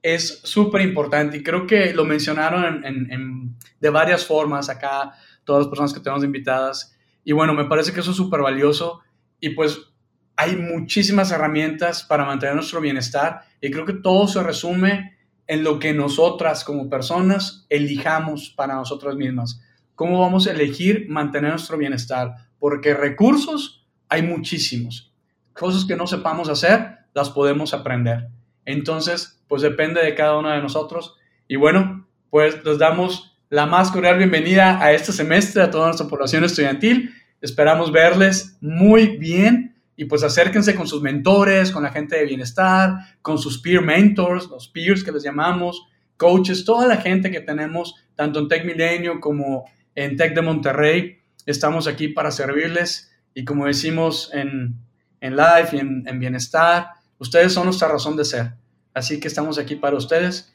es 0.00 0.40
súper 0.44 0.82
importante 0.82 1.36
y 1.36 1.42
creo 1.42 1.66
que 1.66 1.92
lo 1.92 2.04
mencionaron 2.04 2.84
en, 2.84 3.56
de 3.80 3.90
varias 3.90 4.24
formas 4.24 4.68
acá, 4.68 5.12
todas 5.44 5.62
las 5.62 5.68
personas 5.68 5.92
que 5.92 6.00
tenemos 6.00 6.24
invitadas. 6.24 6.96
Y 7.24 7.32
bueno, 7.32 7.52
me 7.52 7.64
parece 7.64 7.92
que 7.92 8.00
eso 8.00 8.12
es 8.12 8.16
súper 8.16 8.40
valioso 8.40 9.00
y 9.40 9.50
pues 9.50 9.78
hay 10.36 10.56
muchísimas 10.56 11.32
herramientas 11.32 12.04
para 12.04 12.24
mantener 12.24 12.54
nuestro 12.54 12.80
bienestar 12.80 13.42
y 13.60 13.70
creo 13.70 13.84
que 13.84 13.94
todo 13.94 14.28
se 14.28 14.42
resume 14.42 15.18
en 15.48 15.64
lo 15.64 15.78
que 15.80 15.92
nosotras 15.94 16.64
como 16.64 16.88
personas 16.88 17.66
elijamos 17.68 18.50
para 18.50 18.74
nosotras 18.74 19.16
mismas. 19.16 19.60
¿Cómo 20.02 20.18
vamos 20.18 20.48
a 20.48 20.50
elegir 20.50 21.06
mantener 21.08 21.50
nuestro 21.52 21.78
bienestar? 21.78 22.34
Porque 22.58 22.92
recursos 22.92 23.86
hay 24.08 24.22
muchísimos. 24.22 25.14
Cosas 25.52 25.84
que 25.84 25.94
no 25.94 26.08
sepamos 26.08 26.48
hacer, 26.48 26.98
las 27.14 27.30
podemos 27.30 27.72
aprender. 27.72 28.26
Entonces, 28.64 29.40
pues 29.46 29.62
depende 29.62 30.04
de 30.04 30.16
cada 30.16 30.36
uno 30.36 30.50
de 30.50 30.60
nosotros. 30.60 31.14
Y 31.46 31.54
bueno, 31.54 32.08
pues 32.30 32.64
les 32.64 32.78
damos 32.78 33.38
la 33.48 33.66
más 33.66 33.92
cordial 33.92 34.18
bienvenida 34.18 34.82
a 34.82 34.90
este 34.92 35.12
semestre 35.12 35.62
a 35.62 35.70
toda 35.70 35.86
nuestra 35.86 36.08
población 36.08 36.42
estudiantil. 36.42 37.14
Esperamos 37.40 37.92
verles 37.92 38.58
muy 38.60 39.18
bien 39.18 39.76
y 39.94 40.06
pues 40.06 40.24
acérquense 40.24 40.74
con 40.74 40.88
sus 40.88 41.00
mentores, 41.00 41.70
con 41.70 41.84
la 41.84 41.92
gente 41.92 42.16
de 42.16 42.26
bienestar, 42.26 42.94
con 43.22 43.38
sus 43.38 43.60
peer 43.60 43.82
mentors, 43.82 44.48
los 44.48 44.66
peers 44.66 45.04
que 45.04 45.12
les 45.12 45.22
llamamos, 45.22 45.86
coaches, 46.16 46.64
toda 46.64 46.88
la 46.88 46.96
gente 46.96 47.30
que 47.30 47.40
tenemos, 47.40 47.94
tanto 48.16 48.40
en 48.40 48.48
Tech 48.48 48.64
Milenio 48.64 49.20
como 49.20 49.64
en 49.94 50.16
Tech 50.16 50.34
de 50.34 50.42
Monterrey. 50.42 51.18
Estamos 51.46 51.86
aquí 51.86 52.08
para 52.08 52.30
servirles 52.30 53.12
y 53.34 53.44
como 53.44 53.66
decimos 53.66 54.30
en, 54.32 54.76
en 55.20 55.36
Life 55.36 55.76
y 55.76 55.80
en, 55.80 56.04
en 56.06 56.18
Bienestar, 56.20 56.88
ustedes 57.18 57.52
son 57.52 57.64
nuestra 57.64 57.88
razón 57.88 58.16
de 58.16 58.24
ser. 58.24 58.54
Así 58.94 59.20
que 59.20 59.28
estamos 59.28 59.58
aquí 59.58 59.76
para 59.76 59.96
ustedes 59.96 60.54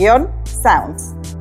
tech-sounds. 0.00 1.39